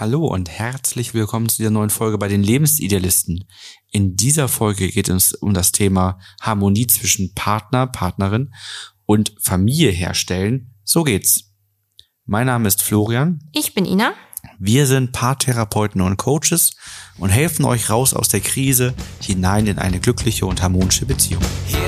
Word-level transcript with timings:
Hallo 0.00 0.28
und 0.28 0.48
herzlich 0.48 1.12
willkommen 1.12 1.48
zu 1.48 1.56
dieser 1.56 1.72
neuen 1.72 1.90
Folge 1.90 2.18
bei 2.18 2.28
den 2.28 2.44
Lebensidealisten. 2.44 3.48
In 3.90 4.14
dieser 4.14 4.46
Folge 4.46 4.92
geht 4.92 5.08
es 5.08 5.32
um 5.34 5.54
das 5.54 5.72
Thema 5.72 6.20
Harmonie 6.40 6.86
zwischen 6.86 7.34
Partner, 7.34 7.88
Partnerin 7.88 8.54
und 9.06 9.34
Familie 9.40 9.90
herstellen. 9.90 10.72
So 10.84 11.02
geht's. 11.02 11.52
Mein 12.26 12.46
Name 12.46 12.68
ist 12.68 12.80
Florian. 12.80 13.40
Ich 13.52 13.74
bin 13.74 13.84
Ina. 13.84 14.12
Wir 14.60 14.86
sind 14.86 15.10
Paartherapeuten 15.10 16.00
und 16.00 16.16
Coaches 16.16 16.76
und 17.18 17.30
helfen 17.30 17.64
euch 17.64 17.90
raus 17.90 18.14
aus 18.14 18.28
der 18.28 18.38
Krise 18.38 18.94
hinein 19.20 19.66
in 19.66 19.80
eine 19.80 19.98
glückliche 19.98 20.46
und 20.46 20.62
harmonische 20.62 21.06
Beziehung. 21.06 21.42
Here's 21.66 21.87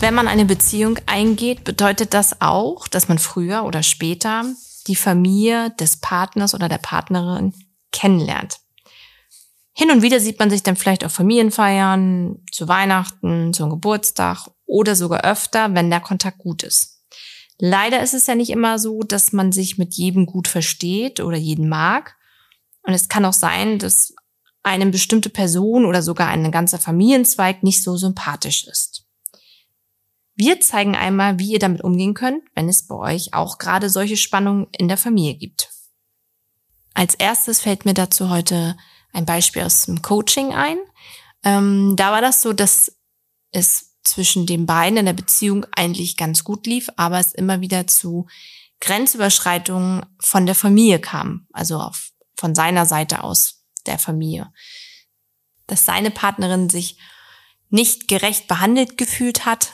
Wenn 0.00 0.14
man 0.14 0.28
eine 0.28 0.44
Beziehung 0.44 0.98
eingeht, 1.06 1.64
bedeutet 1.64 2.14
das 2.14 2.40
auch, 2.40 2.86
dass 2.86 3.08
man 3.08 3.18
früher 3.18 3.64
oder 3.64 3.82
später 3.82 4.44
die 4.86 4.94
Familie 4.94 5.70
des 5.72 5.96
Partners 5.96 6.54
oder 6.54 6.68
der 6.68 6.78
Partnerin 6.78 7.52
kennenlernt. 7.90 8.60
Hin 9.72 9.90
und 9.90 10.02
wieder 10.02 10.20
sieht 10.20 10.38
man 10.38 10.50
sich 10.50 10.62
dann 10.62 10.76
vielleicht 10.76 11.04
auf 11.04 11.12
Familienfeiern, 11.12 12.44
zu 12.52 12.68
Weihnachten, 12.68 13.52
zum 13.52 13.70
Geburtstag 13.70 14.48
oder 14.66 14.94
sogar 14.94 15.24
öfter, 15.24 15.74
wenn 15.74 15.90
der 15.90 16.00
Kontakt 16.00 16.38
gut 16.38 16.62
ist. 16.62 17.02
Leider 17.58 18.00
ist 18.00 18.14
es 18.14 18.28
ja 18.28 18.36
nicht 18.36 18.50
immer 18.50 18.78
so, 18.78 19.00
dass 19.00 19.32
man 19.32 19.50
sich 19.50 19.78
mit 19.78 19.94
jedem 19.94 20.26
gut 20.26 20.46
versteht 20.46 21.18
oder 21.18 21.36
jeden 21.36 21.68
mag. 21.68 22.14
Und 22.82 22.94
es 22.94 23.08
kann 23.08 23.24
auch 23.24 23.32
sein, 23.32 23.80
dass 23.80 24.14
eine 24.62 24.86
bestimmte 24.86 25.28
Person 25.28 25.84
oder 25.84 26.02
sogar 26.02 26.28
ein 26.28 26.52
ganzer 26.52 26.78
Familienzweig 26.78 27.64
nicht 27.64 27.82
so 27.82 27.96
sympathisch 27.96 28.64
ist. 28.64 29.07
Wir 30.38 30.60
zeigen 30.60 30.94
einmal, 30.94 31.40
wie 31.40 31.50
ihr 31.50 31.58
damit 31.58 31.82
umgehen 31.82 32.14
könnt, 32.14 32.44
wenn 32.54 32.68
es 32.68 32.86
bei 32.86 32.94
euch 32.94 33.34
auch 33.34 33.58
gerade 33.58 33.90
solche 33.90 34.16
Spannungen 34.16 34.68
in 34.70 34.86
der 34.86 34.96
Familie 34.96 35.34
gibt. 35.34 35.68
Als 36.94 37.16
erstes 37.16 37.60
fällt 37.60 37.84
mir 37.84 37.94
dazu 37.94 38.30
heute 38.30 38.76
ein 39.12 39.26
Beispiel 39.26 39.62
aus 39.62 39.86
dem 39.86 40.00
Coaching 40.00 40.54
ein. 40.54 40.78
Ähm, 41.42 41.94
da 41.96 42.12
war 42.12 42.20
das 42.20 42.40
so, 42.40 42.52
dass 42.52 42.96
es 43.50 43.96
zwischen 44.04 44.46
den 44.46 44.64
beiden 44.64 44.98
in 44.98 45.06
der 45.06 45.12
Beziehung 45.12 45.66
eigentlich 45.72 46.16
ganz 46.16 46.44
gut 46.44 46.68
lief, 46.68 46.88
aber 46.94 47.18
es 47.18 47.34
immer 47.34 47.60
wieder 47.60 47.88
zu 47.88 48.28
Grenzüberschreitungen 48.78 50.06
von 50.20 50.46
der 50.46 50.54
Familie 50.54 51.00
kam, 51.00 51.48
also 51.52 51.80
auf, 51.80 52.10
von 52.36 52.54
seiner 52.54 52.86
Seite 52.86 53.24
aus 53.24 53.64
der 53.86 53.98
Familie. 53.98 54.52
Dass 55.66 55.84
seine 55.84 56.12
Partnerin 56.12 56.68
sich 56.68 56.96
nicht 57.70 58.06
gerecht 58.06 58.46
behandelt 58.46 58.96
gefühlt 58.96 59.44
hat, 59.44 59.72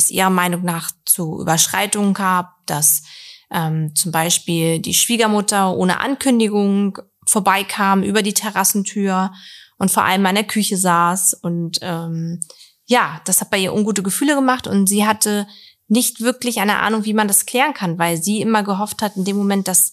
es 0.00 0.10
ihrer 0.10 0.30
Meinung 0.30 0.62
nach 0.62 0.90
zu 1.04 1.40
Überschreitungen 1.40 2.14
gab, 2.14 2.54
dass 2.66 3.02
ähm, 3.50 3.94
zum 3.94 4.12
Beispiel 4.12 4.78
die 4.80 4.94
Schwiegermutter 4.94 5.76
ohne 5.76 6.00
Ankündigung 6.00 6.98
vorbeikam 7.26 8.02
über 8.02 8.22
die 8.22 8.34
Terrassentür 8.34 9.32
und 9.78 9.90
vor 9.90 10.04
allem 10.04 10.26
an 10.26 10.34
der 10.34 10.44
Küche 10.44 10.76
saß. 10.76 11.34
Und 11.34 11.78
ähm, 11.82 12.40
ja, 12.86 13.20
das 13.24 13.40
hat 13.40 13.50
bei 13.50 13.58
ihr 13.58 13.74
ungute 13.74 14.02
Gefühle 14.02 14.34
gemacht 14.34 14.66
und 14.66 14.88
sie 14.88 15.06
hatte 15.06 15.46
nicht 15.88 16.20
wirklich 16.20 16.60
eine 16.60 16.78
Ahnung, 16.78 17.04
wie 17.04 17.14
man 17.14 17.28
das 17.28 17.46
klären 17.46 17.74
kann, 17.74 17.98
weil 17.98 18.22
sie 18.22 18.40
immer 18.40 18.62
gehofft 18.62 19.02
hat, 19.02 19.16
in 19.16 19.24
dem 19.24 19.36
Moment, 19.36 19.66
dass 19.68 19.92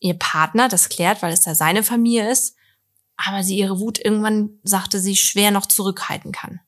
ihr 0.00 0.14
Partner 0.14 0.68
das 0.68 0.88
klärt, 0.88 1.22
weil 1.22 1.32
es 1.32 1.44
ja 1.44 1.54
seine 1.54 1.82
Familie 1.82 2.30
ist, 2.30 2.56
aber 3.16 3.42
sie 3.42 3.58
ihre 3.58 3.80
Wut 3.80 3.98
irgendwann, 3.98 4.58
sagte 4.62 5.00
sie, 5.00 5.16
schwer 5.16 5.50
noch 5.50 5.66
zurückhalten 5.66 6.30
kann 6.32 6.60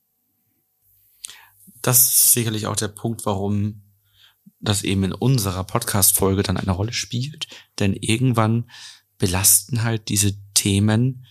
das 1.87 2.09
ist 2.09 2.33
sicherlich 2.33 2.67
auch 2.67 2.75
der 2.75 2.89
Punkt, 2.89 3.25
warum 3.25 3.81
das 4.59 4.83
eben 4.83 5.05
in 5.05 5.13
unserer 5.13 5.63
Podcast-Folge 5.63 6.43
dann 6.43 6.57
eine 6.57 6.71
Rolle 6.71 6.91
spielt. 6.91 7.47
Denn 7.79 7.93
irgendwann 7.93 8.69
belasten 9.17 9.83
halt 9.83 10.09
diese 10.09 10.33
Themen 10.53 11.25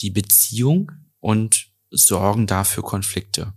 die 0.00 0.10
Beziehung 0.10 0.92
und 1.20 1.66
sorgen 1.90 2.46
dafür 2.46 2.82
Konflikte. 2.82 3.52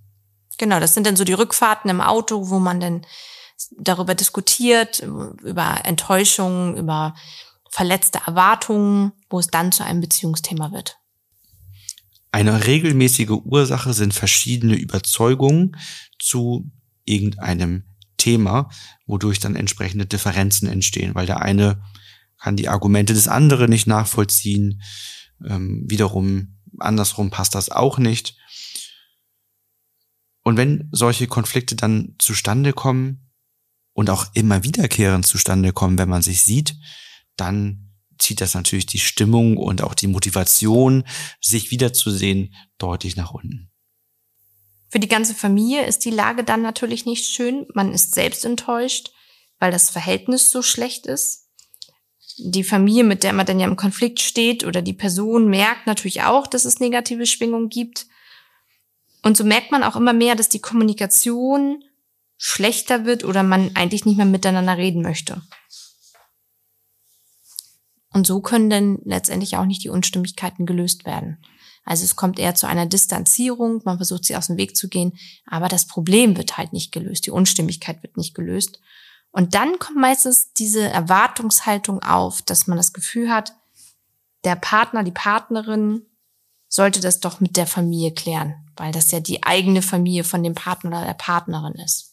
Genau, 0.58 0.80
das 0.80 0.94
sind 0.94 1.08
dann 1.08 1.16
so 1.16 1.24
die 1.24 1.34
Rückfahrten 1.34 1.90
im 1.90 2.02
Auto, 2.02 2.50
wo 2.50 2.60
man 2.60 2.82
dann 2.82 3.06
darüber 3.78 4.14
diskutiert, 4.14 5.00
über 5.00 5.86
Enttäuschungen, 5.86 6.76
über 6.76 7.16
verletzte 7.70 8.20
Erwartungen, 8.26 9.14
wo 9.30 9.40
es 9.40 9.48
dann 9.48 9.72
zu 9.72 9.86
einem 9.86 10.02
Beziehungsthema 10.02 10.72
wird. 10.74 10.98
Eine 12.32 12.66
regelmäßige 12.66 13.30
Ursache 13.30 13.94
sind 13.94 14.14
verschiedene 14.14 14.76
Überzeugungen 14.76 15.76
zu 16.18 16.72
irgendeinem 17.04 17.84
Thema, 18.18 18.70
wodurch 19.06 19.40
dann 19.40 19.56
entsprechende 19.56 20.06
Differenzen 20.06 20.70
entstehen, 20.70 21.16
weil 21.16 21.26
der 21.26 21.42
eine 21.42 21.84
kann 22.38 22.56
die 22.56 22.70
Argumente 22.70 23.14
des 23.14 23.28
anderen 23.28 23.70
nicht 23.70 23.88
nachvollziehen, 23.88 24.82
ähm, 25.46 25.84
wiederum 25.88 26.58
andersrum 26.80 27.30
passt 27.30 27.56
das 27.56 27.70
auch 27.70 27.98
nicht. 27.98 28.38
Und 30.44 30.58
wenn 30.58 30.90
solche 30.92 31.28
Konflikte 31.28 31.76
dann 31.76 32.16
zustande 32.18 32.74
kommen 32.74 33.30
und 33.94 34.10
auch 34.10 34.28
immer 34.34 34.64
wiederkehrend 34.64 35.26
zustande 35.26 35.74
kommen, 35.74 35.98
wenn 35.98 36.10
man 36.10 36.22
sich 36.22 36.42
sieht, 36.42 36.76
dann 37.36 37.91
zieht 38.22 38.42
das 38.42 38.54
natürlich 38.54 38.86
die 38.86 39.00
Stimmung 39.00 39.58
und 39.58 39.82
auch 39.82 39.94
die 39.94 40.08
Motivation, 40.08 41.04
sich 41.42 41.72
wiederzusehen, 41.72 42.54
deutlich 42.78 43.16
nach 43.16 43.32
unten. 43.32 43.70
Für 44.90 45.00
die 45.00 45.08
ganze 45.08 45.34
Familie 45.34 45.86
ist 45.86 46.06
die 46.06 46.12
Lage 46.12 46.44
dann 46.44 46.62
natürlich 46.62 47.06
nicht 47.06 47.26
schön. 47.26 47.66
Man 47.74 47.94
ist 47.94 48.14
selbst 48.14 48.44
enttäuscht, 48.44 49.12
weil 49.58 49.72
das 49.72 49.90
Verhältnis 49.90 50.52
so 50.52 50.62
schlecht 50.62 51.06
ist. 51.06 51.48
Die 52.38 52.64
Familie, 52.64 53.04
mit 53.04 53.24
der 53.24 53.34
man 53.34 53.46
dann 53.46 53.60
ja 53.60 53.68
im 53.68 53.76
Konflikt 53.76 54.20
steht 54.20 54.66
oder 54.66 54.82
die 54.82 54.94
Person 54.94 55.50
merkt 55.50 55.88
natürlich 55.88 56.24
auch, 56.24 56.48
dass 56.48 56.66
es 56.66 56.80
negative 56.80 57.26
Schwingungen 57.26 57.70
gibt. 57.70 58.08
Und 59.24 59.38
so 59.38 59.44
merkt 59.44 59.72
man 59.72 59.84
auch 59.84 59.96
immer 59.96 60.14
mehr, 60.14 60.36
dass 60.36 60.50
die 60.50 60.62
Kommunikation 60.62 61.84
schlechter 62.38 63.06
wird 63.06 63.24
oder 63.24 63.44
man 63.44 63.76
eigentlich 63.76 64.06
nicht 64.06 64.18
mehr 64.18 64.26
miteinander 64.26 64.76
reden 64.78 65.04
möchte. 65.04 65.42
Und 68.14 68.28
so 68.28 68.42
können 68.42 68.70
dann 68.70 69.00
letztendlich 69.06 69.58
auch 69.58 69.66
nicht 69.66 69.84
die 69.84 69.90
Unstimmigkeiten 69.90 70.66
gelöst 70.66 71.06
werden. 71.06 71.38
Also 71.84 72.04
es 72.04 72.16
kommt 72.16 72.38
eher 72.40 72.56
zu 72.56 72.68
einer 72.68 72.86
Distanzierung, 72.86 73.82
man 73.86 73.98
versucht 73.98 74.26
sie 74.26 74.36
aus 74.36 74.48
dem 74.48 74.58
Weg 74.58 74.76
zu 74.76 74.88
gehen, 74.88 75.18
aber 75.46 75.68
das 75.68 75.88
Problem 75.88 76.38
wird 76.38 76.58
halt 76.58 76.74
nicht 76.74 76.92
gelöst, 76.92 77.26
die 77.26 77.32
Unstimmigkeit 77.32 78.04
wird 78.04 78.18
nicht 78.18 78.36
gelöst. 78.36 78.80
Und 79.32 79.56
dann 79.56 79.80
kommt 79.80 79.98
meistens 79.98 80.54
diese 80.54 80.82
Erwartungshaltung 80.82 82.04
auf, 82.04 82.42
dass 82.42 82.68
man 82.68 82.78
das 82.78 82.94
Gefühl 82.94 83.32
hat, 83.32 83.56
der 84.44 84.56
Partner, 84.56 85.04
die 85.04 85.12
Partnerin 85.12 86.06
sollte 86.68 87.00
das 87.00 87.20
doch 87.20 87.40
mit 87.40 87.58
der 87.58 87.68
Familie 87.68 88.14
klären, 88.14 88.56
weil 88.76 88.92
das 88.92 89.12
ja 89.12 89.20
die 89.20 89.44
eigene 89.44 89.82
Familie 89.82 90.24
von 90.24 90.44
dem 90.44 90.56
Partner 90.56 90.90
oder 90.90 91.06
der 91.06 91.14
Partnerin 91.14 91.76
ist. 91.76 92.11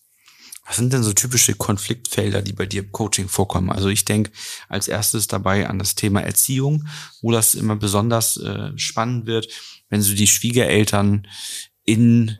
Was 0.68 0.76
sind 0.76 0.92
denn 0.92 1.02
so 1.02 1.14
typische 1.14 1.54
Konfliktfelder, 1.54 2.42
die 2.42 2.52
bei 2.52 2.66
dir 2.66 2.82
im 2.82 2.92
Coaching 2.92 3.26
vorkommen? 3.26 3.70
Also 3.70 3.88
ich 3.88 4.04
denke 4.04 4.30
als 4.68 4.86
erstes 4.86 5.26
dabei 5.26 5.66
an 5.66 5.78
das 5.78 5.94
Thema 5.94 6.20
Erziehung, 6.20 6.86
wo 7.22 7.32
das 7.32 7.54
immer 7.54 7.74
besonders 7.74 8.36
äh, 8.36 8.76
spannend 8.76 9.24
wird, 9.24 9.48
wenn 9.88 10.02
so 10.02 10.14
die 10.14 10.26
Schwiegereltern 10.26 11.26
in 11.84 12.38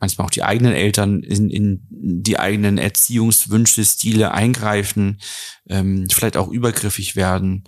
manchmal 0.00 0.26
auch 0.26 0.30
die 0.30 0.44
eigenen 0.44 0.72
Eltern 0.72 1.22
in, 1.22 1.50
in 1.50 1.86
die 1.90 2.38
eigenen 2.38 2.78
Erziehungswünsche, 2.78 3.84
Stile 3.84 4.32
eingreifen, 4.32 5.20
ähm, 5.68 6.06
vielleicht 6.10 6.38
auch 6.38 6.48
übergriffig 6.48 7.16
werden 7.16 7.64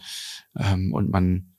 ähm, 0.57 0.95
und 0.95 1.11
man 1.11 1.50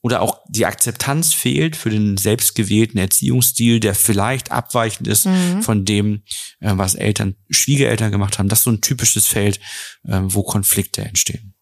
oder 0.00 0.22
auch 0.22 0.40
die 0.48 0.66
Akzeptanz 0.66 1.34
fehlt 1.34 1.74
für 1.74 1.90
den 1.90 2.16
selbstgewählten 2.16 2.98
Erziehungsstil, 2.98 3.80
der 3.80 3.94
vielleicht 3.94 4.52
abweichend 4.52 5.08
ist 5.08 5.26
mhm. 5.26 5.62
von 5.62 5.84
dem, 5.84 6.22
äh, 6.60 6.72
was 6.74 6.94
Eltern, 6.94 7.36
Schwiegereltern 7.50 8.12
gemacht 8.12 8.38
haben. 8.38 8.48
Das 8.48 8.60
ist 8.60 8.64
so 8.64 8.70
ein 8.70 8.80
typisches 8.80 9.26
Feld, 9.26 9.58
äh, 10.04 10.20
wo 10.22 10.42
Konflikte 10.42 11.04
entstehen. 11.04 11.54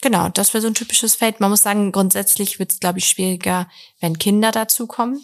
Genau, 0.00 0.28
das 0.30 0.52
wäre 0.52 0.62
so 0.62 0.68
ein 0.68 0.74
typisches 0.74 1.14
Feld. 1.14 1.38
Man 1.38 1.50
muss 1.50 1.62
sagen, 1.62 1.92
grundsätzlich 1.92 2.58
wird 2.58 2.72
es, 2.72 2.80
glaube 2.80 2.98
ich, 2.98 3.08
schwieriger, 3.08 3.68
wenn 4.00 4.18
Kinder 4.18 4.50
dazukommen, 4.50 5.20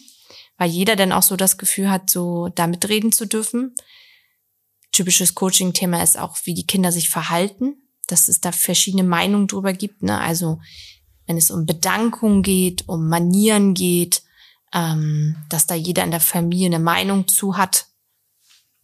weil 0.57 0.71
jeder 0.71 0.95
dann 0.95 1.13
auch 1.13 1.25
so 1.25 1.37
das 1.37 1.59
Gefühl 1.59 1.91
hat, 1.91 2.11
so 2.11 2.49
da 2.55 2.67
mitreden 2.67 3.11
zu 3.11 3.27
dürfen. 3.27 3.75
Typisches 4.93 5.35
Coaching-Thema 5.35 6.03
ist 6.03 6.19
auch, 6.19 6.37
wie 6.45 6.55
die 6.55 6.67
Kinder 6.67 6.93
sich 6.93 7.09
verhalten, 7.09 7.77
dass 8.07 8.29
es 8.29 8.41
da 8.41 8.53
verschiedene 8.53 9.03
Meinungen 9.03 9.49
drüber 9.49 9.73
gibt. 9.73 10.03
Ne? 10.03 10.19
Also 10.21 10.61
wenn 11.29 11.37
es 11.37 11.51
um 11.51 11.67
Bedankung 11.67 12.43
geht, 12.43 12.89
um 12.89 13.09
Manieren 13.09 13.75
geht, 13.75 14.23
ähm, 14.73 15.37
dass 15.51 15.67
da 15.67 15.75
jeder 15.75 16.03
in 16.03 16.11
der 16.11 16.21
Familie 16.21 16.67
eine 16.67 16.79
Meinung 16.79 17.29
zu 17.29 17.57
hat 17.57 17.87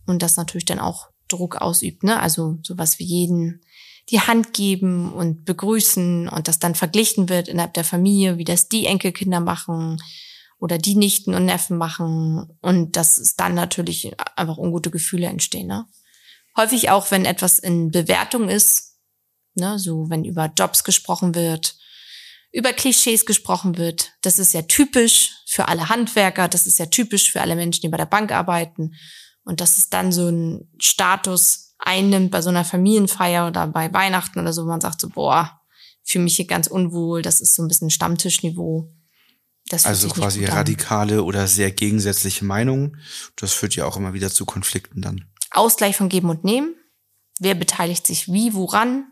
und 0.07 0.23
das 0.23 0.37
natürlich 0.37 0.67
dann 0.67 0.79
auch 0.79 1.09
Druck 1.27 1.57
ausübt, 1.57 2.05
ne? 2.05 2.21
Also 2.21 2.59
sowas 2.63 2.99
wie 2.99 3.05
jeden 3.05 3.63
die 4.11 4.21
Hand 4.21 4.53
geben 4.53 5.11
und 5.11 5.47
begrüßen 5.47 6.29
und 6.29 6.47
das 6.47 6.59
dann 6.59 6.75
verglichen 6.75 7.31
wird 7.31 7.49
innerhalb 7.49 7.73
der 7.73 7.85
Familie, 7.85 8.37
wie 8.37 8.45
das 8.45 8.69
die 8.69 8.85
Enkelkinder 8.85 9.41
machen 9.41 10.03
oder 10.59 10.77
die 10.77 10.95
Nichten 10.95 11.33
und 11.35 11.47
Neffen 11.47 11.79
machen 11.79 12.59
und 12.61 12.97
dass 12.97 13.17
es 13.17 13.37
dann 13.37 13.55
natürlich 13.55 14.13
einfach 14.37 14.59
ungute 14.59 14.91
Gefühle 14.91 15.29
entstehen. 15.29 15.69
Ne? 15.69 15.87
Häufig 16.55 16.91
auch, 16.91 17.11
wenn 17.11 17.25
etwas 17.25 17.59
in 17.59 17.91
Bewertung 17.91 18.51
ist, 18.51 18.99
ne, 19.55 19.79
so 19.79 20.11
wenn 20.11 20.27
über 20.27 20.53
Jobs 20.55 20.85
gesprochen 20.85 21.35
wird, 21.35 21.79
über 22.55 22.73
Klischees 22.73 23.27
gesprochen 23.27 23.77
wird. 23.79 24.13
Das 24.23 24.39
ist 24.39 24.55
ja 24.55 24.63
typisch 24.63 25.33
für 25.45 25.67
alle 25.67 25.89
Handwerker, 25.89 26.47
das 26.49 26.67
ist 26.67 26.79
ja 26.79 26.87
typisch 26.87 27.33
für 27.33 27.41
alle 27.41 27.57
Menschen, 27.57 27.83
die 27.83 27.89
bei 27.89 27.97
der 27.97 28.07
Bank 28.07 28.31
arbeiten. 28.31 28.95
Und 29.43 29.61
dass 29.61 29.77
es 29.77 29.91
dann 29.91 30.13
so 30.13 30.29
ein 30.29 30.71
Status 30.79 31.75
einnimmt 31.79 32.31
bei 32.31 32.41
so 32.41 32.51
einer 32.51 32.65
Familienfeier 32.65 33.49
oder 33.49 33.67
bei 33.67 33.93
Weihnachten 33.93 34.39
oder 34.39 34.53
so, 34.53 34.63
wo 34.63 34.69
man 34.69 34.81
sagt 34.81 35.01
so, 35.01 35.11
boah, 35.11 35.61
fühle 36.05 36.25
mich 36.25 36.37
hier 36.37 36.47
ganz 36.47 36.69
unwohl, 36.69 37.23
das 37.23 37.41
ist 37.41 37.57
so 37.57 37.63
ein 37.63 37.69
bisschen 37.69 37.91
Stammtischniveau. 37.91 38.89
Das 39.69 39.85
also 39.85 40.09
quasi 40.09 40.45
radikale 40.45 41.25
oder 41.25 41.49
sehr 41.49 41.73
gegensätzliche 41.73 42.45
Meinungen. 42.45 43.01
Das 43.37 43.53
führt 43.53 43.75
ja 43.75 43.85
auch 43.85 43.97
immer 43.97 44.13
wieder 44.13 44.31
zu 44.31 44.45
Konflikten 44.45 45.03
dann. 45.03 45.25
Ausgleich 45.51 45.97
von 45.97 46.09
Geben 46.09 46.31
und 46.31 46.45
Nehmen. 46.45 46.77
Wer 47.41 47.57
beteiligt 47.57 48.07
sich 48.07 48.33
wie, 48.33 48.55
woran? 48.55 49.07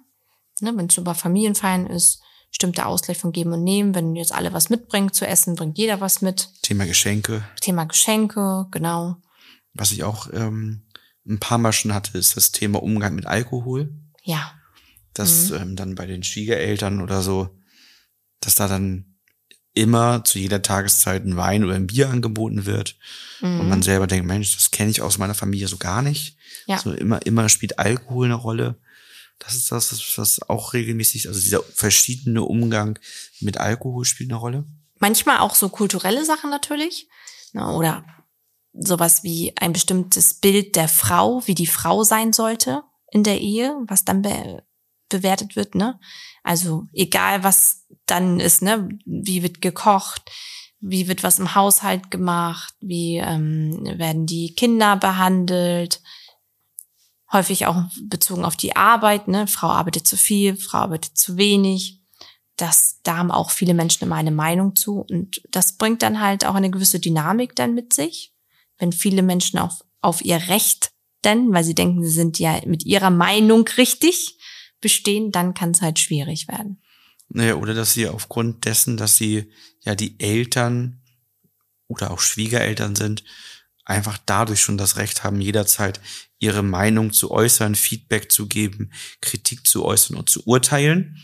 Ne, 0.60 0.72
Wenn 0.76 0.86
es 0.86 0.96
über 0.96 1.14
Familienfeiern 1.14 1.88
ist, 1.88 2.22
stimmt 2.52 2.76
der 2.76 2.86
Ausgleich 2.86 3.18
von 3.18 3.32
Geben 3.32 3.52
und 3.52 3.64
Nehmen. 3.64 3.94
Wenn 3.94 4.14
jetzt 4.14 4.32
alle 4.32 4.52
was 4.52 4.70
mitbringen 4.70 5.12
zu 5.12 5.26
essen, 5.26 5.56
bringt 5.56 5.78
jeder 5.78 6.00
was 6.00 6.22
mit. 6.22 6.50
Thema 6.62 6.84
Geschenke. 6.84 7.42
Thema 7.60 7.84
Geschenke, 7.84 8.66
genau. 8.70 9.16
Was 9.74 9.90
ich 9.90 10.04
auch 10.04 10.28
ähm, 10.32 10.82
ein 11.26 11.40
paar 11.40 11.58
Mal 11.58 11.72
schon 11.72 11.94
hatte, 11.94 12.16
ist 12.18 12.36
das 12.36 12.52
Thema 12.52 12.82
Umgang 12.82 13.14
mit 13.14 13.26
Alkohol. 13.26 13.92
Ja. 14.22 14.52
Dass 15.14 15.50
mhm. 15.50 15.56
ähm, 15.56 15.76
dann 15.76 15.94
bei 15.94 16.06
den 16.06 16.22
Schwiegereltern 16.22 17.00
oder 17.00 17.22
so, 17.22 17.48
dass 18.40 18.54
da 18.54 18.68
dann 18.68 19.12
immer 19.74 20.22
zu 20.24 20.38
jeder 20.38 20.60
Tageszeit 20.60 21.24
ein 21.24 21.36
Wein 21.36 21.64
oder 21.64 21.74
ein 21.74 21.86
Bier 21.86 22.10
angeboten 22.10 22.66
wird 22.66 22.96
mhm. 23.40 23.60
und 23.60 23.68
man 23.68 23.78
mhm. 23.78 23.82
selber 23.82 24.06
denkt, 24.06 24.26
Mensch, 24.26 24.54
das 24.54 24.70
kenne 24.70 24.90
ich 24.90 25.00
aus 25.00 25.18
meiner 25.18 25.34
Familie 25.34 25.68
so 25.68 25.78
gar 25.78 26.02
nicht. 26.02 26.36
Ja. 26.66 26.78
So 26.78 26.92
immer, 26.92 27.24
immer 27.24 27.48
spielt 27.48 27.78
Alkohol 27.78 28.26
eine 28.26 28.34
Rolle. 28.34 28.78
Das 29.42 29.56
ist 29.56 29.72
das, 29.72 30.18
was 30.18 30.40
auch 30.48 30.72
regelmäßig, 30.72 31.26
also 31.26 31.40
dieser 31.40 31.62
verschiedene 31.62 32.44
Umgang 32.44 32.98
mit 33.40 33.58
Alkohol 33.58 34.04
spielt 34.04 34.30
eine 34.30 34.38
Rolle. 34.38 34.64
Manchmal 35.00 35.38
auch 35.38 35.56
so 35.56 35.68
kulturelle 35.68 36.24
Sachen 36.24 36.50
natürlich. 36.50 37.08
Ne, 37.52 37.66
oder 37.74 38.04
sowas 38.72 39.24
wie 39.24 39.52
ein 39.56 39.72
bestimmtes 39.72 40.34
Bild 40.34 40.76
der 40.76 40.88
Frau, 40.88 41.42
wie 41.46 41.54
die 41.54 41.66
Frau 41.66 42.04
sein 42.04 42.32
sollte 42.32 42.82
in 43.10 43.24
der 43.24 43.40
Ehe, 43.40 43.76
was 43.86 44.04
dann 44.04 44.22
be 44.22 44.62
bewertet 45.08 45.56
wird, 45.56 45.74
ne? 45.74 46.00
Also 46.42 46.86
egal 46.94 47.44
was 47.44 47.84
dann 48.06 48.40
ist, 48.40 48.62
ne? 48.62 48.88
Wie 49.04 49.42
wird 49.42 49.60
gekocht, 49.60 50.22
wie 50.80 51.06
wird 51.08 51.22
was 51.22 51.38
im 51.38 51.54
Haushalt 51.54 52.10
gemacht, 52.10 52.74
wie 52.80 53.18
ähm, 53.18 53.84
werden 53.98 54.24
die 54.24 54.54
Kinder 54.54 54.96
behandelt, 54.96 56.00
häufig 57.32 57.66
auch 57.66 57.84
bezogen 58.02 58.44
auf 58.44 58.56
die 58.56 58.76
Arbeit, 58.76 59.28
ne? 59.28 59.46
Frau 59.46 59.68
arbeitet 59.68 60.06
zu 60.06 60.16
viel, 60.16 60.56
Frau 60.56 60.78
arbeitet 60.78 61.16
zu 61.16 61.36
wenig. 61.36 62.00
Das, 62.56 63.00
da 63.02 63.16
haben 63.16 63.30
auch 63.30 63.50
viele 63.50 63.74
Menschen 63.74 64.04
immer 64.04 64.16
eine 64.16 64.30
Meinung 64.30 64.76
zu. 64.76 65.06
Und 65.08 65.42
das 65.50 65.78
bringt 65.78 66.02
dann 66.02 66.20
halt 66.20 66.44
auch 66.44 66.54
eine 66.54 66.70
gewisse 66.70 67.00
Dynamik 67.00 67.56
dann 67.56 67.74
mit 67.74 67.92
sich. 67.92 68.34
Wenn 68.78 68.92
viele 68.92 69.22
Menschen 69.22 69.58
auf, 69.58 69.84
auf 70.00 70.22
ihr 70.22 70.36
Recht 70.48 70.92
denn, 71.24 71.52
weil 71.52 71.64
sie 71.64 71.74
denken, 71.74 72.04
sie 72.04 72.10
sind 72.10 72.38
ja 72.38 72.60
mit 72.66 72.84
ihrer 72.84 73.10
Meinung 73.10 73.66
richtig 73.76 74.38
bestehen, 74.80 75.32
dann 75.32 75.54
kann 75.54 75.70
es 75.70 75.80
halt 75.80 75.98
schwierig 75.98 76.48
werden. 76.48 76.82
Naja, 77.28 77.54
oder 77.54 77.72
dass 77.72 77.94
sie 77.94 78.08
aufgrund 78.08 78.66
dessen, 78.66 78.96
dass 78.96 79.16
sie 79.16 79.50
ja 79.80 79.94
die 79.94 80.20
Eltern 80.20 81.00
oder 81.88 82.10
auch 82.10 82.20
Schwiegereltern 82.20 82.94
sind, 82.94 83.24
einfach 83.84 84.18
dadurch 84.26 84.60
schon 84.60 84.78
das 84.78 84.96
Recht 84.96 85.24
haben, 85.24 85.40
jederzeit 85.40 86.00
ihre 86.42 86.62
Meinung 86.62 87.12
zu 87.12 87.30
äußern, 87.30 87.74
Feedback 87.74 88.32
zu 88.32 88.48
geben, 88.48 88.92
Kritik 89.20 89.66
zu 89.66 89.84
äußern 89.84 90.16
und 90.16 90.28
zu 90.28 90.42
urteilen. 90.44 91.16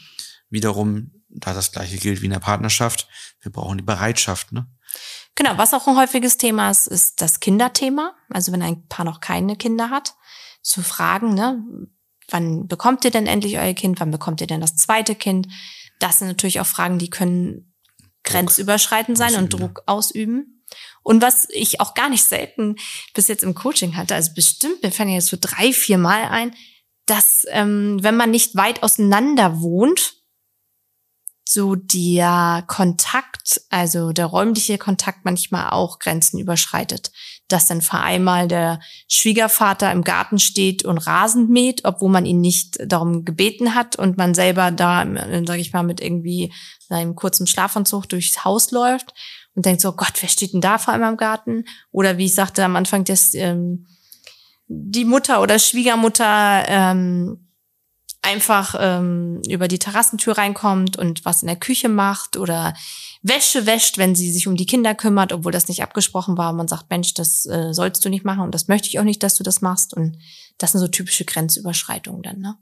Wiederum, 0.48 1.10
da 1.28 1.52
das 1.52 1.72
gleiche 1.72 1.98
gilt 1.98 2.22
wie 2.22 2.26
in 2.26 2.32
der 2.32 2.38
Partnerschaft, 2.38 3.08
wir 3.40 3.52
brauchen 3.52 3.78
die 3.78 3.84
Bereitschaft, 3.84 4.52
ne? 4.52 4.66
Genau, 5.34 5.56
was 5.56 5.74
auch 5.74 5.86
ein 5.86 5.96
häufiges 5.96 6.36
Thema 6.36 6.70
ist, 6.70 6.88
ist 6.88 7.20
das 7.20 7.38
Kinderthema. 7.38 8.16
Also 8.30 8.50
wenn 8.50 8.62
ein 8.62 8.88
Paar 8.88 9.04
noch 9.04 9.20
keine 9.20 9.54
Kinder 9.56 9.90
hat, 9.90 10.14
zu 10.62 10.82
fragen, 10.82 11.34
ne, 11.34 11.62
wann 12.28 12.66
bekommt 12.66 13.04
ihr 13.04 13.10
denn 13.10 13.26
endlich 13.26 13.58
euer 13.58 13.74
Kind, 13.74 14.00
wann 14.00 14.10
bekommt 14.10 14.40
ihr 14.40 14.46
denn 14.46 14.60
das 14.60 14.76
zweite 14.76 15.14
Kind? 15.14 15.46
Das 16.00 16.18
sind 16.18 16.28
natürlich 16.28 16.60
auch 16.60 16.66
Fragen, 16.66 16.98
die 16.98 17.10
können 17.10 17.72
grenzüberschreitend 18.24 19.16
sein 19.16 19.36
und 19.36 19.52
Druck 19.52 19.82
ausüben. 19.86 20.57
Und 21.02 21.22
was 21.22 21.46
ich 21.50 21.80
auch 21.80 21.94
gar 21.94 22.08
nicht 22.08 22.24
selten 22.24 22.76
bis 23.14 23.28
jetzt 23.28 23.42
im 23.42 23.54
Coaching 23.54 23.96
hatte, 23.96 24.14
also 24.14 24.32
bestimmt, 24.34 24.82
mir 24.82 24.92
fallen 24.92 25.08
jetzt 25.08 25.28
so 25.28 25.38
drei, 25.40 25.72
vier 25.72 25.98
Mal 25.98 26.24
ein, 26.24 26.54
dass 27.06 27.46
ähm, 27.50 27.98
wenn 28.02 28.16
man 28.16 28.30
nicht 28.30 28.56
weit 28.56 28.82
auseinander 28.82 29.60
wohnt, 29.60 30.18
so 31.48 31.74
der 31.76 32.62
Kontakt, 32.66 33.62
also 33.70 34.12
der 34.12 34.26
räumliche 34.26 34.76
Kontakt 34.76 35.24
manchmal 35.24 35.70
auch 35.70 35.98
Grenzen 35.98 36.38
überschreitet. 36.38 37.10
Dass 37.48 37.66
dann 37.66 37.80
vor 37.80 38.00
einmal 38.00 38.48
der 38.48 38.80
Schwiegervater 39.08 39.90
im 39.90 40.04
Garten 40.04 40.38
steht 40.38 40.84
und 40.84 40.98
Rasen 40.98 41.48
mäht, 41.48 41.86
obwohl 41.86 42.10
man 42.10 42.26
ihn 42.26 42.42
nicht 42.42 42.76
darum 42.84 43.24
gebeten 43.24 43.74
hat 43.74 43.96
und 43.96 44.18
man 44.18 44.34
selber 44.34 44.70
da, 44.70 45.06
sage 45.46 45.60
ich 45.60 45.72
mal, 45.72 45.82
mit 45.82 46.02
irgendwie 46.02 46.52
seinem 46.86 47.14
kurzen 47.14 47.46
Schlafanzug 47.46 48.06
durchs 48.10 48.44
Haus 48.44 48.70
läuft 48.70 49.14
und 49.58 49.66
denkt 49.66 49.80
so, 49.80 49.90
Gott, 49.90 50.12
wer 50.20 50.28
steht 50.28 50.52
denn 50.52 50.60
da 50.60 50.78
vor 50.78 50.94
allem 50.94 51.02
im 51.02 51.16
Garten? 51.16 51.64
Oder 51.90 52.16
wie 52.16 52.26
ich 52.26 52.34
sagte 52.36 52.64
am 52.64 52.76
Anfang, 52.76 53.02
dass 53.02 53.34
ähm, 53.34 53.88
die 54.68 55.04
Mutter 55.04 55.42
oder 55.42 55.58
Schwiegermutter 55.58 56.64
ähm, 56.68 57.48
einfach 58.22 58.76
ähm, 58.78 59.42
über 59.48 59.66
die 59.66 59.80
Terrassentür 59.80 60.38
reinkommt 60.38 60.96
und 60.96 61.24
was 61.24 61.42
in 61.42 61.48
der 61.48 61.56
Küche 61.56 61.88
macht 61.88 62.36
oder 62.36 62.72
Wäsche 63.22 63.66
wäscht, 63.66 63.98
wenn 63.98 64.14
sie 64.14 64.30
sich 64.30 64.46
um 64.46 64.54
die 64.54 64.66
Kinder 64.66 64.94
kümmert, 64.94 65.32
obwohl 65.32 65.50
das 65.50 65.66
nicht 65.66 65.82
abgesprochen 65.82 66.38
war. 66.38 66.52
Man 66.52 66.68
sagt, 66.68 66.88
Mensch, 66.88 67.14
das 67.14 67.44
äh, 67.46 67.74
sollst 67.74 68.04
du 68.04 68.10
nicht 68.10 68.24
machen 68.24 68.42
und 68.42 68.54
das 68.54 68.68
möchte 68.68 68.86
ich 68.86 69.00
auch 69.00 69.04
nicht, 69.04 69.24
dass 69.24 69.34
du 69.34 69.42
das 69.42 69.60
machst. 69.60 69.92
Und 69.92 70.18
das 70.58 70.70
sind 70.70 70.80
so 70.80 70.86
typische 70.86 71.24
Grenzüberschreitungen 71.24 72.22
dann, 72.22 72.38
ne? 72.38 72.56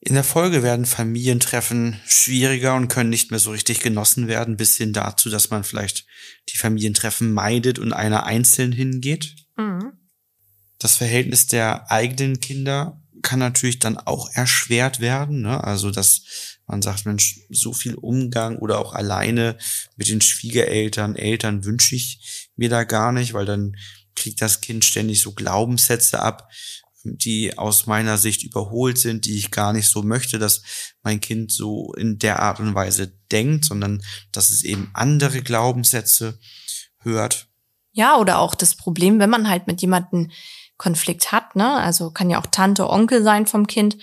In 0.00 0.14
der 0.14 0.24
Folge 0.24 0.62
werden 0.62 0.86
Familientreffen 0.86 2.00
schwieriger 2.06 2.74
und 2.76 2.88
können 2.88 3.10
nicht 3.10 3.30
mehr 3.30 3.40
so 3.40 3.50
richtig 3.50 3.80
genossen 3.80 4.28
werden, 4.28 4.56
bis 4.56 4.76
hin 4.76 4.92
dazu, 4.92 5.28
dass 5.28 5.50
man 5.50 5.64
vielleicht 5.64 6.06
die 6.50 6.58
Familientreffen 6.58 7.32
meidet 7.32 7.78
und 7.78 7.92
einer 7.92 8.24
einzeln 8.24 8.70
hingeht. 8.70 9.34
Mhm. 9.56 9.92
Das 10.78 10.96
Verhältnis 10.96 11.48
der 11.48 11.90
eigenen 11.90 12.38
Kinder 12.38 13.02
kann 13.22 13.40
natürlich 13.40 13.80
dann 13.80 13.98
auch 13.98 14.30
erschwert 14.32 15.00
werden. 15.00 15.42
Ne? 15.42 15.62
Also, 15.64 15.90
dass 15.90 16.22
man 16.66 16.82
sagt, 16.82 17.04
Mensch, 17.04 17.40
so 17.50 17.72
viel 17.72 17.94
Umgang 17.94 18.58
oder 18.58 18.78
auch 18.78 18.94
alleine 18.94 19.58
mit 19.96 20.08
den 20.08 20.20
Schwiegereltern, 20.20 21.16
Eltern 21.16 21.64
wünsche 21.64 21.96
ich 21.96 22.48
mir 22.54 22.68
da 22.68 22.84
gar 22.84 23.10
nicht, 23.10 23.32
weil 23.32 23.46
dann 23.46 23.76
kriegt 24.14 24.40
das 24.42 24.60
Kind 24.60 24.84
ständig 24.84 25.20
so 25.20 25.32
Glaubenssätze 25.32 26.20
ab, 26.20 26.50
die 27.04 27.56
aus 27.56 27.86
meiner 27.86 28.18
Sicht 28.18 28.42
überholt 28.42 28.98
sind, 28.98 29.24
die 29.24 29.36
ich 29.36 29.50
gar 29.50 29.72
nicht 29.72 29.88
so 29.88 30.02
möchte, 30.02 30.38
dass 30.38 30.62
mein 31.02 31.20
Kind 31.20 31.52
so 31.52 31.92
in 31.94 32.18
der 32.18 32.40
Art 32.40 32.60
und 32.60 32.74
Weise 32.74 33.12
denkt, 33.30 33.64
sondern 33.64 34.02
dass 34.32 34.50
es 34.50 34.62
eben 34.62 34.90
andere 34.94 35.42
Glaubenssätze 35.42 36.38
hört. 37.00 37.48
Ja, 37.92 38.16
oder 38.18 38.38
auch 38.38 38.54
das 38.54 38.74
Problem, 38.74 39.18
wenn 39.18 39.30
man 39.30 39.48
halt 39.48 39.66
mit 39.66 39.80
jemandem 39.80 40.30
Konflikt 40.76 41.32
hat, 41.32 41.56
ne? 41.56 41.74
Also 41.74 42.10
kann 42.10 42.30
ja 42.30 42.40
auch 42.40 42.46
Tante, 42.46 42.88
Onkel 42.88 43.22
sein 43.22 43.46
vom 43.46 43.66
Kind, 43.66 43.96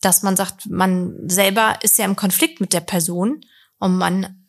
dass 0.00 0.22
man 0.22 0.36
sagt, 0.36 0.68
man 0.70 1.28
selber 1.28 1.78
ist 1.82 1.98
ja 1.98 2.04
im 2.04 2.16
Konflikt 2.16 2.60
mit 2.60 2.72
der 2.72 2.80
Person 2.80 3.40
und 3.78 3.96
man 3.96 4.45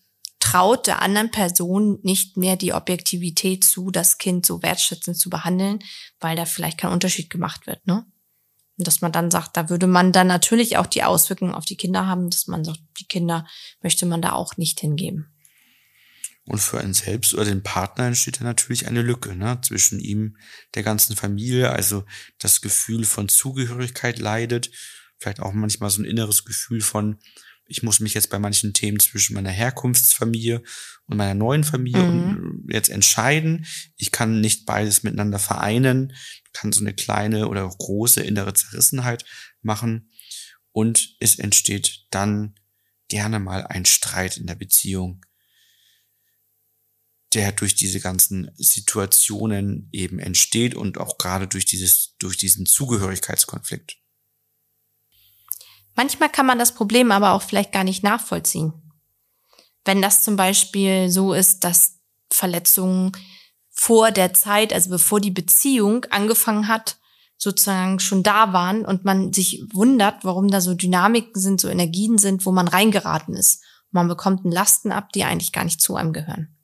traut 0.47 0.87
der 0.87 1.01
anderen 1.01 1.29
Person 1.29 1.99
nicht 2.03 2.37
mehr 2.37 2.55
die 2.55 2.73
Objektivität 2.73 3.65
zu, 3.65 3.91
das 3.91 4.17
Kind 4.17 4.45
so 4.45 4.61
wertschätzend 4.63 5.17
zu 5.17 5.29
behandeln, 5.29 5.79
weil 6.21 6.37
da 6.37 6.45
vielleicht 6.45 6.77
kein 6.77 6.91
Unterschied 6.91 7.29
gemacht 7.29 7.67
wird, 7.67 7.85
ne? 7.85 8.05
Und 8.77 8.87
dass 8.87 9.01
man 9.01 9.11
dann 9.11 9.31
sagt, 9.31 9.57
da 9.57 9.69
würde 9.69 9.87
man 9.87 10.11
dann 10.11 10.27
natürlich 10.27 10.77
auch 10.77 10.85
die 10.85 11.03
Auswirkungen 11.03 11.55
auf 11.55 11.65
die 11.65 11.75
Kinder 11.75 12.05
haben, 12.05 12.29
dass 12.29 12.45
man 12.45 12.63
sagt, 12.63 12.79
die 12.99 13.07
Kinder 13.07 13.47
möchte 13.81 14.05
man 14.05 14.21
da 14.21 14.33
auch 14.33 14.55
nicht 14.55 14.79
hingeben. 14.79 15.33
Und 16.45 16.59
für 16.59 16.79
einen 16.79 16.93
selbst 16.93 17.33
oder 17.33 17.45
den 17.45 17.63
Partner 17.63 18.05
entsteht 18.05 18.39
da 18.39 18.43
natürlich 18.43 18.87
eine 18.87 19.01
Lücke 19.01 19.35
ne, 19.35 19.59
zwischen 19.63 19.99
ihm, 19.99 20.37
der 20.75 20.83
ganzen 20.83 21.15
Familie, 21.15 21.71
also 21.71 22.05
das 22.37 22.61
Gefühl 22.61 23.03
von 23.03 23.27
Zugehörigkeit 23.27 24.19
leidet, 24.19 24.69
vielleicht 25.17 25.39
auch 25.39 25.53
manchmal 25.53 25.89
so 25.89 26.03
ein 26.03 26.05
inneres 26.05 26.45
Gefühl 26.45 26.81
von, 26.81 27.17
ich 27.67 27.83
muss 27.83 27.99
mich 27.99 28.13
jetzt 28.13 28.29
bei 28.29 28.39
manchen 28.39 28.73
Themen 28.73 28.99
zwischen 28.99 29.33
meiner 29.33 29.51
Herkunftsfamilie 29.51 30.63
und 31.05 31.17
meiner 31.17 31.33
neuen 31.33 31.63
Familie 31.63 32.03
mhm. 32.03 32.67
jetzt 32.69 32.89
entscheiden. 32.89 33.65
Ich 33.95 34.11
kann 34.11 34.41
nicht 34.41 34.65
beides 34.65 35.03
miteinander 35.03 35.39
vereinen, 35.39 36.13
kann 36.53 36.71
so 36.71 36.81
eine 36.81 36.93
kleine 36.93 37.47
oder 37.47 37.67
große 37.67 38.21
innere 38.21 38.53
Zerrissenheit 38.53 39.25
machen 39.61 40.09
und 40.71 41.15
es 41.19 41.39
entsteht 41.39 42.05
dann 42.11 42.55
gerne 43.07 43.39
mal 43.39 43.65
ein 43.65 43.85
Streit 43.85 44.37
in 44.37 44.47
der 44.47 44.55
Beziehung. 44.55 45.23
der 47.33 47.51
durch 47.51 47.75
diese 47.75 47.99
ganzen 47.99 48.49
Situationen 48.55 49.89
eben 49.91 50.17
entsteht 50.17 50.75
und 50.75 50.97
auch 50.97 51.17
gerade 51.17 51.45
durch 51.45 51.65
dieses, 51.65 52.15
durch 52.19 52.37
diesen 52.37 52.65
Zugehörigkeitskonflikt. 52.65 53.97
Manchmal 55.97 56.29
kann 56.29 56.45
man 56.45 56.59
das 56.59 56.73
Problem 56.73 57.11
aber 57.11 57.31
auch 57.31 57.41
vielleicht 57.41 57.73
gar 57.73 57.83
nicht 57.83 58.03
nachvollziehen. 58.03 58.71
Wenn 59.83 60.01
das 60.01 60.21
zum 60.21 60.35
Beispiel 60.35 61.09
so 61.09 61.33
ist, 61.33 61.63
dass 61.63 61.97
Verletzungen 62.29 63.11
vor 63.71 64.11
der 64.11 64.33
Zeit, 64.33 64.71
also 64.71 64.91
bevor 64.91 65.19
die 65.19 65.31
Beziehung 65.31 66.05
angefangen 66.11 66.67
hat, 66.67 66.97
sozusagen 67.37 67.99
schon 67.99 68.21
da 68.21 68.53
waren 68.53 68.85
und 68.85 69.05
man 69.05 69.33
sich 69.33 69.63
wundert, 69.73 70.23
warum 70.23 70.49
da 70.49 70.61
so 70.61 70.75
Dynamiken 70.75 71.41
sind, 71.41 71.59
so 71.59 71.67
Energien 71.67 72.19
sind, 72.19 72.45
wo 72.45 72.51
man 72.51 72.67
reingeraten 72.67 73.35
ist. 73.35 73.63
Man 73.89 74.07
bekommt 74.07 74.45
einen 74.45 74.53
Lasten 74.53 74.91
ab, 74.91 75.11
die 75.13 75.23
eigentlich 75.23 75.51
gar 75.51 75.63
nicht 75.63 75.81
zu 75.81 75.95
einem 75.95 76.13
gehören. 76.13 76.55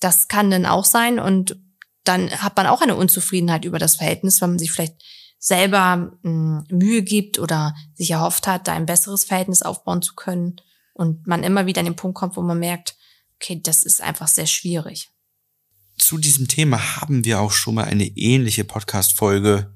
Das 0.00 0.28
kann 0.28 0.50
dann 0.50 0.66
auch 0.66 0.84
sein 0.84 1.18
und 1.18 1.56
dann 2.02 2.30
hat 2.30 2.56
man 2.56 2.66
auch 2.66 2.82
eine 2.82 2.96
Unzufriedenheit 2.96 3.64
über 3.64 3.78
das 3.78 3.96
Verhältnis, 3.96 4.42
weil 4.42 4.48
man 4.50 4.58
sich 4.58 4.70
vielleicht 4.70 5.02
selber 5.44 6.16
mh, 6.22 6.64
hm, 6.70 6.78
Mühe 6.78 7.02
gibt 7.02 7.38
oder 7.38 7.74
sich 7.92 8.10
erhofft 8.10 8.46
hat, 8.46 8.66
da 8.66 8.72
ein 8.72 8.86
besseres 8.86 9.24
Verhältnis 9.24 9.60
aufbauen 9.60 10.00
zu 10.00 10.14
können 10.14 10.56
und 10.94 11.26
man 11.26 11.42
immer 11.42 11.66
wieder 11.66 11.80
an 11.80 11.84
den 11.84 11.96
Punkt 11.96 12.16
kommt, 12.16 12.36
wo 12.36 12.40
man 12.40 12.58
merkt, 12.58 12.96
okay, 13.34 13.60
das 13.62 13.84
ist 13.84 14.00
einfach 14.00 14.26
sehr 14.26 14.46
schwierig. 14.46 15.10
Zu 15.98 16.16
diesem 16.16 16.48
Thema 16.48 16.96
haben 16.96 17.26
wir 17.26 17.40
auch 17.40 17.52
schon 17.52 17.74
mal 17.74 17.84
eine 17.84 18.06
ähnliche 18.06 18.64
Podcast-Folge 18.64 19.70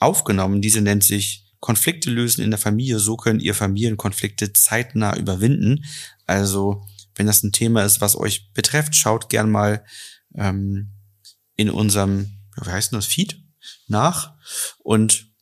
aufgenommen. 0.00 0.60
Diese 0.60 0.80
nennt 0.80 1.04
sich 1.04 1.46
Konflikte 1.60 2.10
lösen 2.10 2.42
in 2.42 2.50
der 2.50 2.58
Familie. 2.58 2.98
So 2.98 3.16
können 3.16 3.38
ihr 3.38 3.54
Familienkonflikte 3.54 4.52
zeitnah 4.52 5.16
überwinden. 5.16 5.84
Also, 6.26 6.84
wenn 7.14 7.26
das 7.26 7.44
ein 7.44 7.52
Thema 7.52 7.84
ist, 7.84 8.00
was 8.00 8.16
euch 8.16 8.52
betrifft, 8.52 8.96
schaut 8.96 9.28
gern 9.28 9.48
mal 9.48 9.84
ähm, 10.34 10.90
in 11.54 11.70
unserem, 11.70 12.40
wie 12.60 12.70
heißt 12.70 12.90
denn 12.90 12.98
das, 12.98 13.06
Feed 13.06 13.43
nach 13.86 14.34
und 14.78 15.32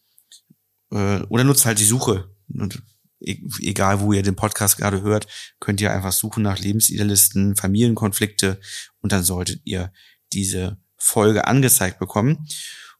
äh, 0.91 1.23
oder 1.23 1.45
nutzt 1.45 1.67
halt 1.67 1.79
die 1.79 1.85
Suche. 1.85 2.31
Und 2.49 2.83
e-, 3.21 3.41
egal 3.61 4.01
wo 4.01 4.13
ihr 4.13 4.23
den 4.23 4.37
Podcast 4.37 4.77
gerade 4.77 5.03
hört, 5.03 5.27
könnt 5.61 5.81
ihr 5.81 5.93
einfach 5.93 6.13
suchen 6.13 6.43
nach 6.43 6.59
Lebensidealisten, 6.59 7.57
Familienkonflikte 7.57 8.61
und 9.01 9.13
dann 9.13 9.25
solltet 9.25 9.63
ihr 9.65 9.93
diese 10.33 10.79
Folge 10.97 11.47
angezeigt 11.47 11.99
bekommen. 11.99 12.47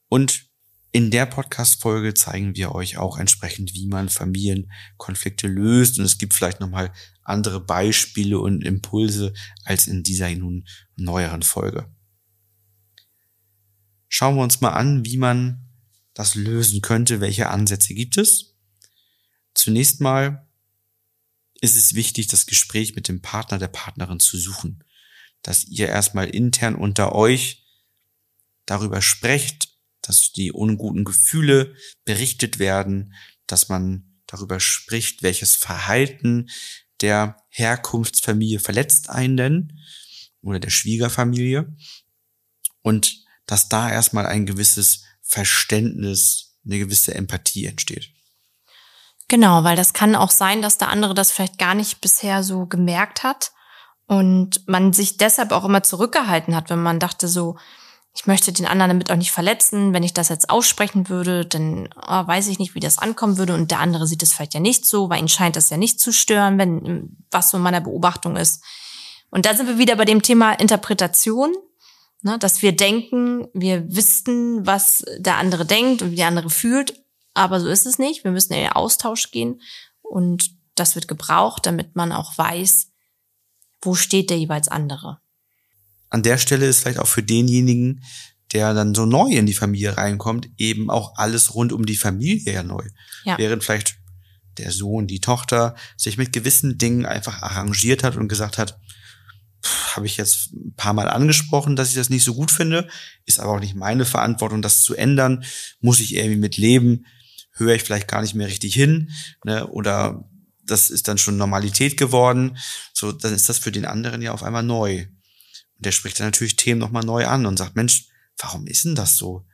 Und 0.09 0.45
in 0.95 1.11
der 1.11 1.25
Podcast-Folge 1.25 2.13
zeigen 2.13 2.55
wir 2.55 2.75
euch 2.75 2.99
auch 2.99 3.19
entsprechend, 3.19 3.73
wie 3.73 3.87
man 3.87 4.11
Familienkonflikte 4.11 5.49
löst. 5.49 5.99
Und 5.99 6.05
es 6.05 6.19
gibt 6.19 6.35
vielleicht 6.35 6.61
nochmal 6.61 6.93
andere 7.23 7.61
Beispiele 7.61 8.39
und 8.39 8.63
Impulse 8.63 9.33
als 9.65 9.87
in 9.87 10.03
dieser 10.03 10.31
nun 10.35 10.69
neueren 10.97 11.43
Folge. 11.43 11.91
Schauen 14.15 14.37
wir 14.37 14.43
uns 14.43 14.61
mal 14.61 14.75
an, 14.75 15.07
wie 15.07 15.17
man 15.17 15.71
das 16.13 16.35
lösen 16.35 16.83
könnte. 16.83 17.23
Welche 17.23 17.49
Ansätze 17.49 17.95
gibt 17.95 18.19
es? 18.19 18.55
Zunächst 19.55 20.03
mal 20.03 20.47
ist 21.63 21.77
es 21.77 21.95
wichtig, 21.95 22.27
das 22.27 22.45
Gespräch 22.45 22.95
mit 22.95 23.09
dem 23.09 23.23
Partner, 23.23 23.59
der 23.59 23.69
Partnerin 23.69 24.21
zu 24.21 24.37
suchen. 24.37 24.85
Dass 25.41 25.65
ihr 25.65 25.89
erstmal 25.89 26.29
intern 26.29 26.75
unter 26.75 27.15
euch 27.15 27.65
darüber 28.67 29.01
sprecht, 29.01 29.79
dass 30.03 30.31
die 30.31 30.53
unguten 30.53 31.05
Gefühle 31.05 31.75
berichtet 32.05 32.59
werden, 32.59 33.15
dass 33.47 33.71
man 33.71 34.21
darüber 34.27 34.61
spricht, 34.61 35.23
welches 35.23 35.55
Verhalten 35.55 36.51
der 37.01 37.43
Herkunftsfamilie 37.49 38.61
verletzt 38.61 39.09
einen 39.09 39.39
denn 39.39 39.81
oder 40.43 40.61
der 40.61 40.71
Schwiegerfamilie 40.71 41.75
und 42.83 43.23
dass 43.47 43.69
da 43.69 43.91
erstmal 43.91 44.27
ein 44.27 44.47
gewisses 44.47 45.05
Verständnis, 45.21 46.57
eine 46.65 46.79
gewisse 46.79 47.15
Empathie 47.15 47.67
entsteht. 47.67 48.11
Genau, 49.29 49.65
weil 49.65 49.77
das 49.77 49.95
kann 49.95 50.15
auch 50.15 50.31
sein, 50.31 50.63
dass 50.63 50.79
der 50.79 50.89
andere 50.89 51.15
das 51.15 51.33
vielleicht 51.33 51.59
gar 51.59 51.75
nicht 51.75 52.01
bisher 52.01 52.43
so 52.43 52.67
gemerkt 52.67 53.23
hat 53.23 53.53
und 54.07 54.69
man 54.69 54.93
sich 54.93 55.17
deshalb 55.17 55.53
auch 55.53 55.65
immer 55.65 55.83
zurückgehalten 55.83 56.55
hat, 56.55 56.69
wenn 56.69 56.83
man 56.83 56.99
dachte 56.99 57.29
so, 57.29 57.57
ich 58.15 58.27
möchte 58.27 58.53
den 58.53 58.67
anderen 58.67 58.91
damit 58.91 59.11
auch 59.11 59.17
nicht 59.17 59.33
verletzen. 59.33 59.95
Wenn 59.95 60.03
ich 60.03 60.13
das 60.13 60.29
jetzt 60.29 60.51
aussprechen 60.51 61.09
würde, 61.09 61.47
dann 61.47 61.89
oh, 61.97 62.27
weiß 62.27 62.49
ich 62.49 62.59
nicht, 62.59 62.75
wie 62.75 62.81
das 62.81 62.99
ankommen 62.99 63.39
würde. 63.39 63.55
Und 63.55 63.71
der 63.71 63.81
andere 63.81 64.07
sieht 64.07 64.23
es 64.23 64.35
vielleicht 64.35 64.53
ja 64.53 64.61
nicht 64.61 64.85
so, 64.85 65.09
weil 65.09 65.21
ihn 65.21 65.29
scheint 65.29 65.57
das 65.57 65.71
ja 65.71 65.79
nicht 65.79 65.99
zu 65.99 66.13
stören, 66.13 66.59
wenn 66.59 67.17
was 67.31 67.51
so 67.51 67.57
in 67.57 67.63
meiner 67.63 67.81
Beobachtung 67.81 68.37
ist. 68.37 68.63
Und 69.31 69.47
da 69.47 69.55
sind 69.55 69.67
wir 69.67 69.79
wieder 69.79 69.97
bei 69.97 70.05
dem 70.05 70.21
Thema 70.21 70.53
Interpretation, 70.53 71.55
ne, 72.23 72.39
dass 72.39 72.63
wir 72.63 72.73
denken, 72.73 73.47
wir 73.55 73.95
wissen, 73.95 74.67
was 74.67 75.05
der 75.19 75.37
andere 75.37 75.67
denkt 75.67 76.03
und 76.03 76.13
wie 76.13 76.17
der 76.17 76.29
andere 76.29 76.51
fühlt. 76.51 77.03
Aber 77.35 77.61
so 77.61 77.69
ist 77.69 77.87
es 77.87 77.99
nicht. 77.99 78.25
Wir 78.25 78.31
müssen 78.31 78.53
in 78.53 78.61
den 78.61 78.73
Austausch 78.73 79.31
gehen 79.31 79.61
und 80.03 80.51
das 80.75 80.95
wird 80.95 81.09
gebraucht, 81.09 81.67
damit 81.67 81.97
man 81.97 82.13
auch 82.13 82.37
weiß, 82.37 82.89
wo 83.81 83.95
steht 83.95 84.31
der 84.31 84.39
jeweils 84.39 84.69
andere 84.69 85.23
an 86.13 86.23
der 86.23 86.39
Stelle 86.39 86.67
ist 86.67 86.81
vielleicht 86.81 86.99
auch 86.99 87.07
für 87.07 87.23
denjenigen, 87.23 88.05
der 88.53 88.75
dann 88.75 88.95
so 88.95 89.07
neu 89.07 89.31
in 89.31 89.47
die 89.47 89.55
Familie 89.55 89.97
reinkommt, 89.97 90.51
eben 90.59 90.91
auch 90.91 91.17
alles 91.17 91.55
rund 91.55 91.73
um 91.73 91.87
die 91.87 91.97
Familie 91.97 92.53
ja 92.53 92.63
neu. 92.63 92.85
Ja. 93.25 93.39
Während 93.39 93.65
vielleicht 93.65 93.97
der 94.59 94.71
Sohn, 94.71 95.07
die 95.07 95.21
Tochter 95.21 95.75
sich 95.97 96.19
mit 96.19 96.35
gewissen 96.35 96.77
Dingen 96.77 97.07
einfach 97.07 97.41
arrangiert 97.41 98.05
hat 98.05 98.17
und 98.17 98.29
gesagt 98.29 98.59
hat, 98.59 98.79
habe 99.97 100.07
ich 100.07 100.17
jetzt 100.17 100.53
ein 100.53 100.75
paar 100.77 100.93
Mal 100.93 101.09
angesprochen, 101.09 101.77
dass 101.77 101.89
ich 101.89 101.95
das 101.95 102.11
nicht 102.11 102.25
so 102.25 102.35
gut 102.35 102.51
finde, 102.51 102.89
ist 103.25 103.41
aber 103.41 103.53
auch 103.53 103.61
nicht 103.61 103.75
meine 103.75 104.05
Verantwortung, 104.05 104.63
das 104.63 104.83
zu 104.83 104.95
ändern, 104.95 105.45
muss 105.81 106.01
ich 106.01 106.15
irgendwie 106.15 106.39
mit 106.39 106.57
leben, 106.57 107.07
höre 107.53 107.75
ich 107.75 107.83
vielleicht 107.83 108.09
gar 108.09 108.23
nicht 108.23 108.35
mehr 108.35 108.47
richtig 108.47 108.75
hin, 108.75 109.11
ne? 109.45 109.67
oder 109.69 110.29
das 110.65 110.91
ist 110.91 111.09
dann 111.09 111.19
schon 111.19 111.37
Normalität 111.37 111.97
geworden, 111.97 112.57
so 112.93 113.13
dann 113.13 113.35
ist 113.35 113.49
das 113.49 113.59
für 113.59 113.73
den 113.73 113.85
anderen 113.85 114.23
ja 114.23 114.33
auf 114.33 114.43
einmal 114.43 114.63
neu. 114.63 115.07
Und 115.77 115.87
der 115.87 115.93
spricht 115.93 116.21
dann 116.21 116.29
natürlich 116.29 116.57
Themen 116.57 116.81
nochmal 116.81 117.05
neu 117.05 117.27
an 117.27 117.47
und 117.47 117.57
sagt, 117.57 117.77
Mensch, 117.77 118.07
warum 118.39 118.67
ist 118.67 118.85
denn 118.85 118.95
das 118.95 119.17
so? 119.17 119.45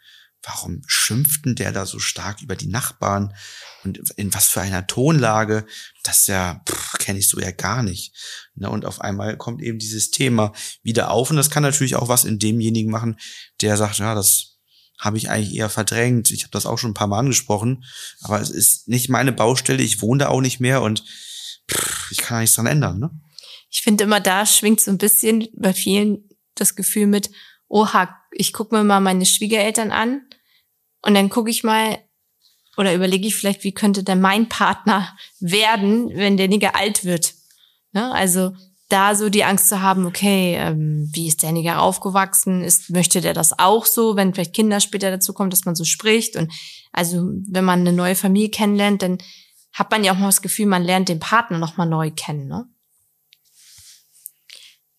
Warum 0.43 0.83
schimpft 0.87 1.45
denn 1.45 1.57
der 1.57 1.73
da 1.73 1.87
so 1.87 1.99
stark 1.99 2.43
über 2.43 2.55
die 2.57 2.69
Nachbarn? 2.69 3.35
Und 3.89 4.11
in 4.17 4.33
was 4.35 4.49
für 4.49 4.61
einer 4.61 4.87
Tonlage? 4.87 5.67
Das 6.03 6.27
ja, 6.27 6.63
kenne 6.99 7.19
ich 7.19 7.29
so 7.29 7.41
ja 7.41 7.51
gar 7.51 7.83
nicht. 7.83 8.15
Ne, 8.55 8.71
und 8.71 8.85
auf 8.85 9.01
einmal 9.01 9.37
kommt 9.37 9.63
eben 9.63 9.79
dieses 9.79 10.11
Thema 10.11 10.53
wieder 10.83 11.11
auf. 11.11 11.31
Und 11.31 11.37
das 11.37 11.51
kann 11.51 11.63
natürlich 11.63 11.97
auch 11.97 12.09
was 12.09 12.25
in 12.25 12.39
demjenigen 12.39 12.91
machen, 12.91 13.19
der 13.61 13.77
sagt, 13.77 13.99
ja, 13.99 14.15
das 14.15 14.57
habe 14.99 15.17
ich 15.17 15.31
eigentlich 15.31 15.55
eher 15.55 15.69
verdrängt. 15.69 16.31
Ich 16.31 16.43
habe 16.43 16.51
das 16.51 16.67
auch 16.67 16.79
schon 16.79 16.91
ein 16.91 16.95
paar 16.95 17.07
Mal 17.07 17.21
angesprochen. 17.21 17.85
Aber 18.21 18.41
es 18.41 18.51
ist 18.51 18.89
nicht 18.89 19.09
meine 19.09 19.33
Baustelle. 19.33 19.83
Ich 19.83 20.03
wohne 20.03 20.25
da 20.25 20.29
auch 20.29 20.41
nicht 20.41 20.61
mehr 20.61 20.83
und 20.83 21.05
ich 22.11 22.19
kann 22.19 22.41
nichts 22.41 22.57
dran 22.57 22.67
ändern. 22.67 22.99
Ne? 22.99 23.11
ich 23.71 23.83
finde 23.83 24.05
immer, 24.05 24.21
da 24.21 24.47
schwingt 24.47 24.81
so 24.81 24.91
ein 24.91 24.99
bisschen 24.99 25.49
bei 25.55 25.73
vielen 25.73 26.29
das 26.55 26.75
Gefühl 26.75 27.07
mit, 27.07 27.31
oha, 27.69 28.17
ich 28.33 28.53
gucke 28.53 28.75
mir 28.75 28.85
mal 28.85 29.01
meine 29.01 29.27
Schwiegereltern 29.27 29.91
an 29.91 30.23
und 31.03 31.15
dann 31.15 31.29
gucke 31.29 31.51
ich 31.51 31.65
mal 31.65 31.99
oder 32.79 32.95
überlege 32.95 33.27
ich 33.27 33.35
vielleicht, 33.35 33.65
wie 33.65 33.73
könnte 33.73 34.05
denn 34.05 34.21
mein 34.21 34.49
Partner 34.49 35.17
werden, 35.41 36.11
wenn 36.15 36.37
der 36.37 36.47
Nigger 36.47 36.77
alt 36.77 37.05
wird. 37.05 37.35
Ne? 37.93 38.13
Also 38.13 38.53
da 38.89 39.17
so 39.17 39.29
die 39.29 39.43
Angst 39.43 39.69
zu 39.69 39.83
haben, 39.83 40.07
okay, 40.07 40.55
ähm, 40.57 41.11
wie 41.13 41.27
ist 41.27 41.43
der 41.43 41.51
Nigger 41.51 41.83
aufgewachsen? 41.83 42.63
Ist, 42.63 42.91
möchte 42.91 43.21
der 43.21 43.35
das 43.35 43.59
auch 43.59 43.85
so, 43.85 44.15
wenn 44.15 44.33
vielleicht 44.33 44.55
Kinder 44.55 44.79
später 44.79 45.11
dazu 45.11 45.35
kommen, 45.35 45.51
dass 45.51 45.65
man 45.65 45.75
so 45.75 45.85
spricht? 45.85 46.37
Und 46.37 46.53
also 46.93 47.29
wenn 47.49 47.65
man 47.65 47.81
eine 47.81 47.93
neue 47.93 48.15
Familie 48.15 48.49
kennenlernt, 48.49 49.03
dann 49.03 49.19
hat 49.73 49.91
man 49.91 50.05
ja 50.05 50.13
auch 50.13 50.19
mal 50.19 50.27
das 50.27 50.41
Gefühl, 50.41 50.67
man 50.67 50.85
lernt 50.85 51.09
den 51.09 51.19
Partner 51.19 51.59
noch 51.59 51.77
mal 51.77 51.85
neu 51.85 52.13
kennen. 52.13 52.47
Ne? 52.47 52.65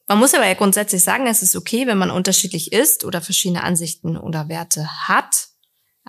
Man 0.05 0.19
muss 0.19 0.33
aber 0.33 0.47
ja 0.47 0.53
grundsätzlich 0.53 1.03
sagen, 1.03 1.27
es 1.27 1.41
ist 1.41 1.55
okay, 1.55 1.87
wenn 1.87 1.97
man 1.97 2.11
unterschiedlich 2.11 2.73
ist 2.73 3.05
oder 3.05 3.21
verschiedene 3.21 3.63
Ansichten 3.63 4.17
oder 4.17 4.49
Werte 4.49 4.85
hat 5.07 5.48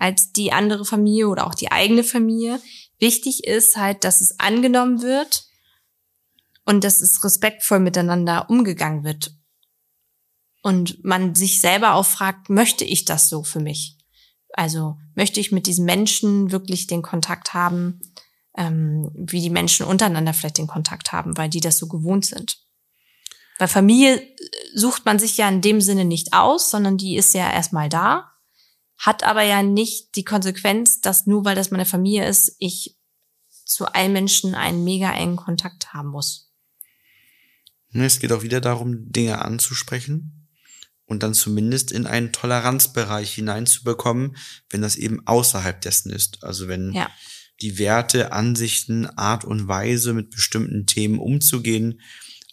als 0.01 0.31
die 0.31 0.51
andere 0.51 0.83
Familie 0.83 1.27
oder 1.27 1.45
auch 1.45 1.53
die 1.53 1.71
eigene 1.71 2.03
Familie. 2.03 2.59
Wichtig 2.97 3.43
ist 3.43 3.77
halt, 3.77 4.03
dass 4.03 4.19
es 4.19 4.39
angenommen 4.39 5.03
wird 5.03 5.45
und 6.65 6.83
dass 6.83 7.01
es 7.01 7.23
respektvoll 7.23 7.79
miteinander 7.79 8.49
umgegangen 8.49 9.03
wird. 9.03 9.35
Und 10.63 11.03
man 11.03 11.35
sich 11.35 11.61
selber 11.61 11.93
auch 11.93 12.05
fragt, 12.05 12.49
möchte 12.49 12.83
ich 12.83 13.05
das 13.05 13.29
so 13.29 13.43
für 13.43 13.59
mich? 13.59 13.97
Also 14.53 14.97
möchte 15.13 15.39
ich 15.39 15.51
mit 15.51 15.67
diesen 15.67 15.85
Menschen 15.85 16.51
wirklich 16.51 16.87
den 16.87 17.03
Kontakt 17.03 17.53
haben, 17.53 18.01
ähm, 18.57 19.11
wie 19.13 19.41
die 19.41 19.49
Menschen 19.51 19.85
untereinander 19.85 20.33
vielleicht 20.33 20.57
den 20.57 20.67
Kontakt 20.67 21.11
haben, 21.11 21.37
weil 21.37 21.49
die 21.49 21.61
das 21.61 21.77
so 21.77 21.87
gewohnt 21.87 22.25
sind. 22.25 22.57
Weil 23.59 23.67
Familie 23.67 24.19
äh, 24.19 24.27
sucht 24.73 25.05
man 25.05 25.19
sich 25.19 25.37
ja 25.37 25.47
in 25.47 25.61
dem 25.61 25.79
Sinne 25.79 26.05
nicht 26.05 26.33
aus, 26.33 26.71
sondern 26.71 26.97
die 26.97 27.15
ist 27.15 27.35
ja 27.35 27.51
erstmal 27.51 27.87
da, 27.87 28.30
hat 29.01 29.23
aber 29.23 29.41
ja 29.41 29.63
nicht 29.63 30.15
die 30.15 30.23
Konsequenz, 30.23 31.01
dass 31.01 31.25
nur 31.25 31.43
weil 31.43 31.55
das 31.55 31.71
meine 31.71 31.87
Familie 31.87 32.27
ist, 32.27 32.55
ich 32.59 32.99
zu 33.65 33.87
allen 33.87 34.13
Menschen 34.13 34.53
einen 34.53 34.83
mega 34.83 35.11
engen 35.11 35.37
Kontakt 35.37 35.91
haben 35.91 36.09
muss. 36.09 36.53
Ne, 37.89 38.05
es 38.05 38.19
geht 38.19 38.31
auch 38.31 38.43
wieder 38.43 38.61
darum, 38.61 39.11
Dinge 39.11 39.43
anzusprechen 39.43 40.47
und 41.05 41.23
dann 41.23 41.33
zumindest 41.33 41.91
in 41.91 42.05
einen 42.05 42.31
Toleranzbereich 42.31 43.33
hineinzubekommen, 43.33 44.37
wenn 44.69 44.83
das 44.83 44.97
eben 44.97 45.25
außerhalb 45.25 45.81
dessen 45.81 46.11
ist. 46.11 46.43
Also 46.43 46.67
wenn 46.67 46.93
ja. 46.93 47.09
die 47.59 47.79
Werte, 47.79 48.31
Ansichten, 48.33 49.07
Art 49.07 49.45
und 49.45 49.67
Weise 49.67 50.13
mit 50.13 50.29
bestimmten 50.29 50.85
Themen 50.85 51.17
umzugehen 51.17 52.01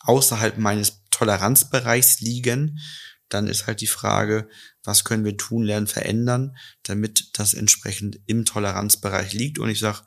außerhalb 0.01 0.57
meines 0.57 1.03
Toleranzbereichs 1.11 2.21
liegen, 2.21 2.81
dann 3.29 3.47
ist 3.47 3.67
halt 3.67 3.81
die 3.81 3.87
Frage, 3.87 4.49
was 4.83 5.05
können 5.05 5.25
wir 5.25 5.37
tun, 5.37 5.65
lernen, 5.65 5.87
verändern, 5.87 6.57
damit 6.83 7.39
das 7.39 7.55
entsprechend 7.55 8.21
im 8.27 8.45
Toleranzbereich 8.45 9.33
liegt. 9.33 9.59
Und 9.59 9.69
ich 9.71 9.81
sage, 9.81 10.01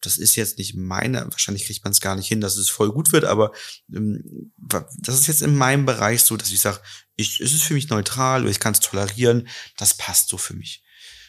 das 0.00 0.18
ist 0.18 0.34
jetzt 0.34 0.58
nicht 0.58 0.74
meine, 0.74 1.24
wahrscheinlich 1.30 1.64
kriegt 1.64 1.84
man 1.84 1.92
es 1.92 2.00
gar 2.00 2.16
nicht 2.16 2.26
hin, 2.26 2.40
dass 2.40 2.56
es 2.56 2.68
voll 2.68 2.90
gut 2.90 3.12
wird, 3.12 3.24
aber 3.24 3.52
ähm, 3.94 4.52
das 4.58 5.20
ist 5.20 5.28
jetzt 5.28 5.42
in 5.42 5.56
meinem 5.56 5.86
Bereich 5.86 6.22
so, 6.22 6.36
dass 6.36 6.50
ich 6.50 6.60
sage, 6.60 6.80
ich, 7.14 7.40
es 7.40 7.52
ist 7.52 7.62
für 7.62 7.74
mich 7.74 7.88
neutral 7.88 8.42
oder 8.42 8.50
ich 8.50 8.60
kann 8.60 8.74
es 8.74 8.80
tolerieren, 8.80 9.48
das 9.76 9.94
passt 9.94 10.28
so 10.28 10.36
für 10.36 10.54
mich. 10.54 10.82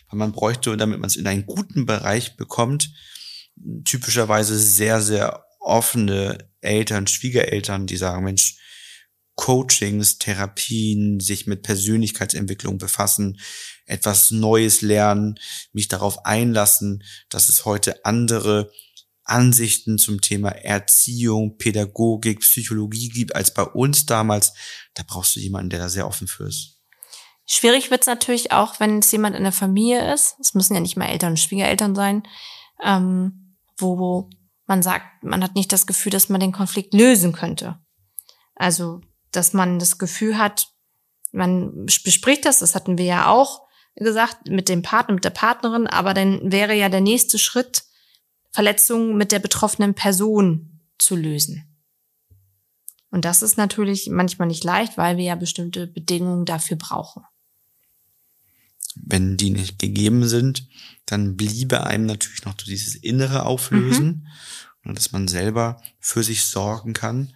Weil 0.10 0.18
man 0.18 0.32
bräuchte, 0.32 0.76
damit 0.76 1.00
man 1.00 1.08
es 1.08 1.16
in 1.16 1.28
einen 1.28 1.46
guten 1.46 1.86
Bereich 1.86 2.36
bekommt, 2.36 2.92
typischerweise 3.86 4.58
sehr, 4.58 5.02
sehr 5.02 5.46
offene 5.60 6.50
Eltern, 6.62 7.06
Schwiegereltern, 7.08 7.86
die 7.86 7.98
sagen, 7.98 8.24
Mensch, 8.24 8.58
Coachings, 9.36 10.20
Therapien, 10.20 11.20
sich 11.20 11.48
mit 11.48 11.64
Persönlichkeitsentwicklung 11.64 12.78
befassen, 12.78 13.40
etwas 13.86 14.32
Neues 14.32 14.82
lernen, 14.82 15.40
mich 15.72 15.88
darauf 15.88 16.26
einlassen, 16.26 17.04
dass 17.30 17.50
es 17.50 17.66
heute 17.66 18.06
andere 18.06 18.72
Ansichten 19.26 19.98
zum 19.98 20.22
Thema 20.22 20.50
Erziehung, 20.50 21.58
Pädagogik, 21.58 22.42
Psychologie 22.42 23.10
gibt 23.10 23.36
als 23.36 23.54
bei 23.54 23.64
uns 23.64 24.06
damals. 24.06 24.54
Da 24.94 25.04
brauchst 25.06 25.36
du 25.36 25.40
jemanden, 25.40 25.70
der 25.70 25.80
da 25.80 25.90
sehr 25.90 26.08
offen 26.08 26.28
für 26.28 26.48
ist. 26.48 26.82
Schwierig 27.46 27.92
wird's 27.92 28.08
natürlich 28.08 28.52
auch, 28.52 28.80
wenn 28.80 29.00
es 29.00 29.12
jemand 29.12 29.36
in 29.36 29.44
der 29.44 29.52
Familie 29.52 30.14
ist. 30.14 30.36
Es 30.40 30.54
müssen 30.54 30.76
ja 30.76 30.80
nicht 30.80 30.96
mal 30.96 31.08
Eltern 31.08 31.34
und 31.34 31.40
Schwiegereltern 31.40 31.96
sein, 31.96 32.24
ähm, 32.84 33.58
wo 33.78 34.30
man 34.66 34.82
sagt, 34.82 35.24
man 35.24 35.44
hat 35.44 35.56
nicht 35.56 35.72
das 35.72 35.86
Gefühl, 35.86 36.12
dass 36.12 36.30
man 36.30 36.40
den 36.40 36.54
Konflikt 36.54 36.94
lösen 36.94 37.34
könnte. 37.34 37.80
Also 38.56 39.02
dass 39.36 39.54
man 39.54 39.80
das 39.80 39.98
Gefühl 39.98 40.38
hat, 40.38 40.68
man 41.32 41.86
bespricht 41.86 42.46
das, 42.46 42.60
das 42.60 42.76
hatten 42.76 42.98
wir 42.98 43.06
ja 43.06 43.28
auch 43.28 43.64
gesagt, 43.96 44.48
mit 44.48 44.70
dem 44.70 44.82
Partner, 44.82 45.16
mit 45.16 45.26
der 45.26 45.32
Partnerin, 45.32 45.88
aber 45.88 46.14
dann 46.14 46.52
wäre 46.52 46.74
ja 46.74 46.90
der 46.90 47.02
nächste 47.02 47.38
Schritt, 47.38 47.84
Verletzungen 48.52 49.18
mit 49.18 49.32
der 49.32 49.40
betroffenen 49.40 49.96
Person 49.96 50.80
zu 51.00 51.16
lösen. 51.16 51.64
Und 53.10 53.26
das 53.26 53.42
ist 53.42 53.58
natürlich 53.58 54.10
manchmal 54.10 54.48
nicht 54.48 54.64
leicht, 54.64 54.98
weil 54.98 55.18
wir 55.18 55.24
ja 55.24 55.36
bestimmte 55.36 55.88
Bedingungen 55.88 56.46
dafür 56.46 56.78
brauchen. 56.78 57.24
Wenn 58.96 59.38
die 59.38 59.50
nicht 59.50 59.80
gegeben 59.80 60.28
sind, 60.28 60.68
dann 61.06 61.36
bliebe 61.36 61.86
einem 61.86 62.06
natürlich 62.06 62.46
noch 62.46 62.54
dieses 62.54 62.96
innere 62.96 63.46
Auflösen, 63.46 64.28
mhm. 64.84 64.96
dass 64.96 65.12
man 65.12 65.28
selber 65.28 65.82
für 66.00 66.24
sich 66.24 66.46
sorgen 66.46 66.94
kann 66.94 67.36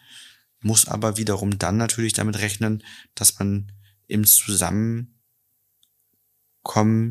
muss 0.67 0.87
aber 0.87 1.17
wiederum 1.17 1.57
dann 1.57 1.77
natürlich 1.77 2.13
damit 2.13 2.37
rechnen, 2.37 2.83
dass 3.15 3.39
man 3.39 3.71
im 4.05 4.25
Zusammenkommen 4.25 5.15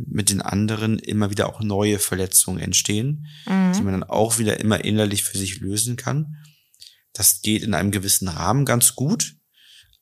mit 0.09 0.31
den 0.31 0.43
anderen 0.43 0.99
immer 0.99 1.31
wieder 1.31 1.49
auch 1.49 1.61
neue 1.61 1.99
Verletzungen 1.99 2.61
entstehen, 2.61 3.27
mhm. 3.47 3.73
die 3.73 3.83
man 3.83 3.93
dann 3.93 4.05
auch 4.05 4.39
wieder 4.39 4.61
immer 4.61 4.85
innerlich 4.85 5.25
für 5.25 5.39
sich 5.39 5.59
lösen 5.59 5.97
kann. 5.97 6.37
Das 7.13 7.41
geht 7.41 7.63
in 7.63 7.75
einem 7.75 7.91
gewissen 7.91 8.29
Rahmen 8.29 8.67
ganz 8.67 8.95
gut, 8.95 9.37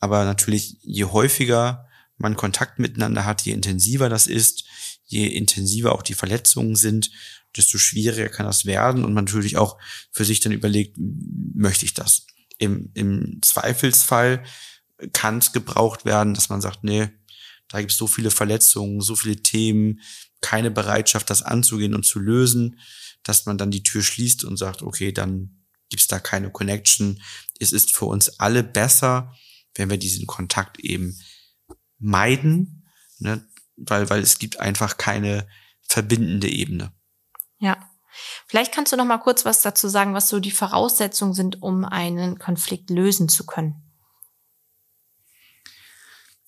aber 0.01 0.25
natürlich 0.25 0.79
je 0.83 1.05
häufiger 1.05 1.89
man 2.17 2.37
Kontakt 2.37 2.79
miteinander 2.79 3.25
hat, 3.25 3.43
je 3.43 3.53
intensiver 3.53 4.09
das 4.09 4.27
ist, 4.27 4.65
je 5.05 5.27
intensiver 5.27 5.93
auch 5.93 6.03
die 6.03 6.15
Verletzungen 6.15 6.77
sind, 6.77 7.11
desto 7.57 7.79
schwieriger 7.79 8.29
kann 8.29 8.47
das 8.47 8.67
werden 8.67 9.05
und 9.05 9.15
man 9.15 9.25
natürlich 9.25 9.57
auch 9.57 9.79
für 10.11 10.25
sich 10.25 10.41
dann 10.41 10.53
überlegt, 10.53 10.97
möchte 10.99 11.85
ich 11.85 11.95
das? 11.95 12.27
Im, 12.59 12.91
im 12.95 13.41
Zweifelsfall 13.43 14.45
kann 15.13 15.39
es 15.39 15.53
gebraucht 15.53 16.05
werden, 16.05 16.35
dass 16.35 16.49
man 16.49 16.61
sagt, 16.61 16.85
nee, 16.85 17.09
da 17.69 17.81
gibt 17.81 17.93
es 17.93 17.99
so 17.99 18.07
viele 18.07 18.31
Verletzungen, 18.31 19.01
so 19.01 19.17
viele 19.17 19.37
Themen, 19.37 20.01
keine 20.41 20.71
Bereitschaft, 20.71 21.31
das 21.31 21.43
anzugehen 21.43 21.95
und 21.95 22.05
zu 22.05 22.19
lösen, 22.19 22.79
dass 23.23 23.47
man 23.47 23.59
dann 23.59 23.71
die 23.71 23.83
Tür 23.83 24.03
schließt 24.03 24.45
und 24.45 24.57
sagt, 24.57 24.83
okay, 24.83 25.13
dann 25.13 25.65
gibt's 25.89 26.07
da 26.07 26.19
keine 26.19 26.51
Connection. 26.51 27.23
Es 27.59 27.73
ist 27.73 27.95
für 27.95 28.05
uns 28.05 28.39
alle 28.41 28.63
besser, 28.63 29.35
wenn 29.75 29.91
wir 29.91 29.97
diesen 29.97 30.27
Kontakt 30.27 30.79
eben 30.81 31.19
meiden, 31.99 32.87
ne? 33.19 33.47
weil, 33.77 34.09
weil 34.11 34.23
es 34.23 34.39
gibt 34.39 34.61
einfach 34.61 34.99
keine 34.99 35.49
verbindende 35.89 36.49
Ebene. 36.49 36.93
Ja. 37.59 37.91
Vielleicht 38.47 38.73
kannst 38.73 38.93
du 38.93 38.97
noch 38.97 39.05
mal 39.05 39.19
kurz 39.19 39.45
was 39.45 39.63
dazu 39.63 39.89
sagen, 39.89 40.15
was 40.15 40.29
so 40.29 40.41
die 40.41 40.51
Voraussetzungen 40.51 41.35
sind, 41.35 41.63
um 41.63 41.85
einen 41.85 42.39
Konflikt 42.39 42.91
lösen 42.91 43.29
zu 43.29 43.45
können. 43.45 43.85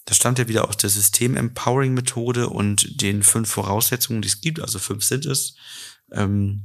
Das 0.05 0.17
stammt 0.17 0.39
ja 0.39 0.47
wieder 0.47 0.69
aus 0.69 0.77
der 0.77 0.91
System-Empowering-Methode 0.91 2.49
und 2.49 3.03
den 3.03 3.25
fünf 3.25 3.51
Voraussetzungen, 3.51 4.23
die 4.23 4.29
es 4.29 4.41
gibt, 4.41 4.61
also 4.61 4.79
fünf 4.79 5.05
sind 5.05 5.27
es, 5.27 5.57
ähm, 6.13 6.63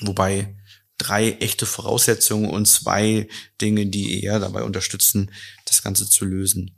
wobei 0.00 0.56
drei 0.96 1.32
echte 1.32 1.66
Voraussetzungen 1.66 2.50
und 2.50 2.66
zwei 2.66 3.28
Dinge, 3.60 3.86
die 3.86 4.22
eher 4.22 4.38
dabei 4.38 4.62
unterstützen, 4.62 5.32
das 5.64 5.82
Ganze 5.82 6.08
zu 6.08 6.24
lösen. 6.24 6.76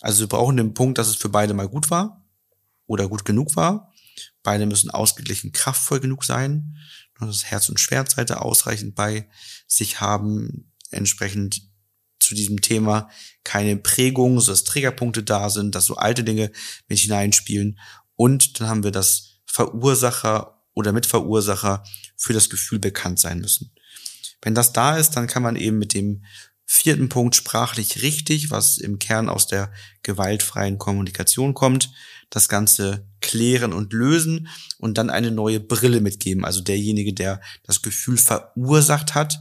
Also 0.00 0.20
wir 0.20 0.28
brauchen 0.28 0.56
den 0.56 0.74
Punkt, 0.74 0.98
dass 0.98 1.08
es 1.08 1.16
für 1.16 1.28
beide 1.28 1.54
mal 1.54 1.68
gut 1.68 1.90
war 1.90 2.24
oder 2.86 3.08
gut 3.08 3.24
genug 3.24 3.54
war. 3.54 3.91
Beide 4.42 4.66
müssen 4.66 4.90
ausgeglichen 4.90 5.52
kraftvoll 5.52 6.00
genug 6.00 6.24
sein 6.24 6.76
das 7.26 7.44
Herz- 7.44 7.68
und 7.68 7.80
Schwertseite 7.80 8.40
ausreichend 8.40 8.94
bei 8.94 9.28
sich 9.66 10.00
haben, 10.00 10.72
entsprechend 10.90 11.62
zu 12.20 12.34
diesem 12.34 12.60
Thema 12.60 13.08
keine 13.44 13.76
Prägung, 13.76 14.40
so 14.40 14.52
dass 14.52 14.64
Triggerpunkte 14.64 15.22
da 15.22 15.50
sind, 15.50 15.74
dass 15.74 15.86
so 15.86 15.96
alte 15.96 16.24
Dinge 16.24 16.52
mit 16.88 16.98
hineinspielen. 16.98 17.78
Und 18.14 18.60
dann 18.60 18.68
haben 18.68 18.84
wir 18.84 18.92
das 18.92 19.40
Verursacher 19.46 20.62
oder 20.74 20.92
Mitverursacher 20.92 21.84
für 22.16 22.32
das 22.32 22.48
Gefühl 22.48 22.78
bekannt 22.78 23.18
sein 23.18 23.40
müssen. 23.40 23.74
Wenn 24.40 24.54
das 24.54 24.72
da 24.72 24.96
ist, 24.96 25.10
dann 25.10 25.26
kann 25.26 25.42
man 25.42 25.56
eben 25.56 25.78
mit 25.78 25.94
dem 25.94 26.24
vierten 26.64 27.08
Punkt 27.08 27.36
sprachlich 27.36 28.02
richtig, 28.02 28.50
was 28.50 28.78
im 28.78 28.98
Kern 28.98 29.28
aus 29.28 29.46
der 29.46 29.72
gewaltfreien 30.02 30.78
Kommunikation 30.78 31.54
kommt, 31.54 31.92
das 32.32 32.48
Ganze 32.48 33.06
klären 33.20 33.74
und 33.74 33.92
lösen 33.92 34.48
und 34.78 34.96
dann 34.96 35.10
eine 35.10 35.30
neue 35.30 35.60
Brille 35.60 36.00
mitgeben. 36.00 36.46
Also 36.46 36.62
derjenige, 36.62 37.12
der 37.12 37.42
das 37.62 37.82
Gefühl 37.82 38.16
verursacht 38.16 39.14
hat, 39.14 39.38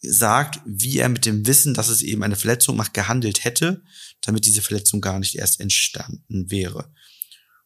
sagt, 0.00 0.60
wie 0.66 0.98
er 0.98 1.08
mit 1.08 1.24
dem 1.24 1.46
Wissen, 1.46 1.74
dass 1.74 1.88
es 1.88 2.02
eben 2.02 2.24
eine 2.24 2.34
Verletzung 2.34 2.76
macht, 2.76 2.94
gehandelt 2.94 3.44
hätte, 3.44 3.84
damit 4.22 4.44
diese 4.44 4.60
Verletzung 4.60 5.00
gar 5.00 5.20
nicht 5.20 5.36
erst 5.36 5.60
entstanden 5.60 6.50
wäre. 6.50 6.92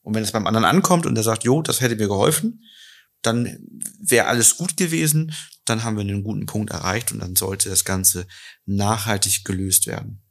Und 0.02 0.14
wenn 0.14 0.22
es 0.22 0.32
beim 0.32 0.46
anderen 0.46 0.66
ankommt 0.66 1.06
und 1.06 1.16
er 1.16 1.22
sagt, 1.22 1.44
jo, 1.44 1.62
das 1.62 1.80
hätte 1.80 1.96
mir 1.96 2.08
geholfen, 2.08 2.64
dann 3.22 3.58
wäre 3.98 4.26
alles 4.26 4.58
gut 4.58 4.76
gewesen, 4.76 5.32
dann 5.64 5.84
haben 5.84 5.96
wir 5.96 6.02
einen 6.02 6.22
guten 6.22 6.44
Punkt 6.44 6.70
erreicht 6.70 7.12
und 7.12 7.20
dann 7.20 7.34
sollte 7.34 7.70
das 7.70 7.86
Ganze 7.86 8.26
nachhaltig 8.66 9.44
gelöst 9.44 9.86
werden 9.86 10.22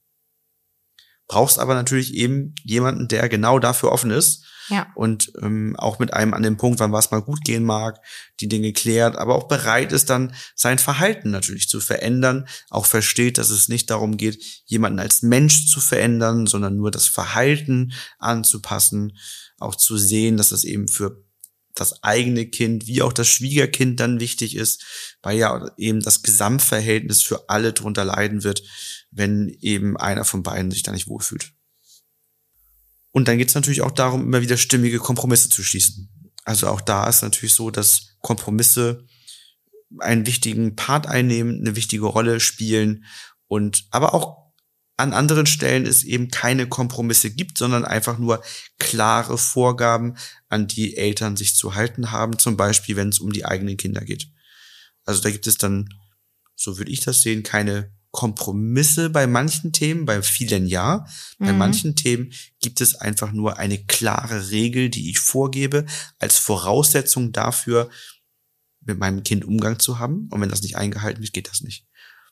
brauchst 1.31 1.59
aber 1.59 1.75
natürlich 1.75 2.13
eben 2.13 2.53
jemanden, 2.61 3.07
der 3.07 3.29
genau 3.29 3.57
dafür 3.57 3.93
offen 3.93 4.11
ist. 4.11 4.43
Ja. 4.67 4.91
Und 4.95 5.31
ähm, 5.41 5.77
auch 5.77 5.97
mit 5.97 6.13
einem 6.13 6.33
an 6.33 6.43
dem 6.43 6.57
Punkt, 6.57 6.81
wann 6.81 6.91
was 6.91 7.09
mal 7.09 7.21
gut 7.21 7.45
gehen 7.45 7.63
mag, 7.63 8.01
die 8.41 8.49
Dinge 8.49 8.73
klärt, 8.73 9.15
aber 9.15 9.35
auch 9.35 9.47
bereit 9.47 9.93
ist, 9.93 10.09
dann 10.09 10.35
sein 10.55 10.77
Verhalten 10.77 11.31
natürlich 11.31 11.69
zu 11.69 11.79
verändern, 11.79 12.47
auch 12.69 12.85
versteht, 12.85 13.37
dass 13.37 13.49
es 13.49 13.69
nicht 13.69 13.89
darum 13.89 14.17
geht, 14.17 14.43
jemanden 14.65 14.99
als 14.99 15.21
Mensch 15.21 15.67
zu 15.67 15.79
verändern, 15.79 16.47
sondern 16.47 16.75
nur 16.75 16.91
das 16.91 17.07
Verhalten 17.07 17.93
anzupassen, 18.19 19.17
auch 19.57 19.75
zu 19.75 19.97
sehen, 19.97 20.35
dass 20.35 20.49
das 20.49 20.65
eben 20.65 20.89
für 20.89 21.23
das 21.75 22.03
eigene 22.03 22.45
Kind 22.45 22.87
wie 22.87 23.01
auch 23.01 23.13
das 23.13 23.29
Schwiegerkind 23.29 24.01
dann 24.01 24.19
wichtig 24.19 24.57
ist, 24.57 24.83
weil 25.21 25.37
ja 25.37 25.71
eben 25.77 26.01
das 26.01 26.23
Gesamtverhältnis 26.23 27.23
für 27.23 27.49
alle 27.49 27.71
drunter 27.71 28.03
leiden 28.03 28.43
wird, 28.43 28.63
wenn 29.11 29.49
eben 29.59 29.97
einer 29.97 30.25
von 30.25 30.43
beiden 30.43 30.71
sich 30.71 30.83
da 30.83 30.91
nicht 30.91 31.07
wohlfühlt. 31.07 31.53
Und 33.11 33.27
dann 33.27 33.37
geht 33.37 33.49
es 33.49 33.55
natürlich 33.55 33.81
auch 33.81 33.91
darum, 33.91 34.21
immer 34.21 34.41
wieder 34.41 34.57
stimmige 34.57 34.99
Kompromisse 34.99 35.49
zu 35.49 35.63
schließen. 35.63 36.09
Also 36.45 36.67
auch 36.67 36.81
da 36.81 37.07
ist 37.07 37.21
natürlich 37.21 37.53
so, 37.53 37.69
dass 37.69 38.15
Kompromisse 38.21 39.05
einen 39.99 40.25
wichtigen 40.25 40.75
Part 40.75 41.07
einnehmen, 41.07 41.59
eine 41.59 41.75
wichtige 41.75 42.05
Rolle 42.05 42.39
spielen 42.39 43.05
und 43.47 43.85
aber 43.91 44.13
auch 44.13 44.41
an 44.95 45.13
anderen 45.13 45.45
Stellen 45.45 45.85
es 45.85 46.03
eben 46.03 46.29
keine 46.29 46.67
Kompromisse 46.67 47.31
gibt, 47.31 47.57
sondern 47.57 47.85
einfach 47.85 48.17
nur 48.19 48.43
klare 48.77 49.37
Vorgaben, 49.37 50.15
an 50.47 50.67
die 50.67 50.95
Eltern 50.95 51.35
sich 51.35 51.55
zu 51.55 51.75
halten 51.75 52.11
haben, 52.11 52.37
zum 52.37 52.55
Beispiel 52.55 52.95
wenn 52.95 53.09
es 53.09 53.19
um 53.19 53.33
die 53.33 53.45
eigenen 53.45 53.77
Kinder 53.77 54.01
geht. 54.01 54.29
Also 55.03 55.21
da 55.21 55.31
gibt 55.31 55.47
es 55.47 55.57
dann, 55.57 55.89
so 56.55 56.77
würde 56.77 56.91
ich 56.91 57.01
das 57.01 57.21
sehen, 57.21 57.43
keine 57.43 57.91
Kompromisse 58.11 59.09
bei 59.09 59.25
manchen 59.25 59.71
Themen, 59.71 60.05
bei 60.05 60.21
vielen 60.21 60.67
ja. 60.67 61.05
Bei 61.39 61.53
Mhm. 61.53 61.57
manchen 61.57 61.95
Themen 61.95 62.33
gibt 62.61 62.81
es 62.81 62.95
einfach 62.95 63.31
nur 63.31 63.57
eine 63.57 63.83
klare 63.85 64.49
Regel, 64.51 64.89
die 64.89 65.09
ich 65.09 65.19
vorgebe, 65.19 65.85
als 66.19 66.37
Voraussetzung 66.37 67.31
dafür, 67.31 67.89
mit 68.81 68.97
meinem 68.99 69.23
Kind 69.23 69.45
Umgang 69.45 69.79
zu 69.79 69.99
haben. 69.99 70.27
Und 70.31 70.41
wenn 70.41 70.49
das 70.49 70.61
nicht 70.61 70.75
eingehalten 70.75 71.21
wird, 71.21 71.33
geht 71.33 71.47
das 71.49 71.61
nicht. 71.61 71.85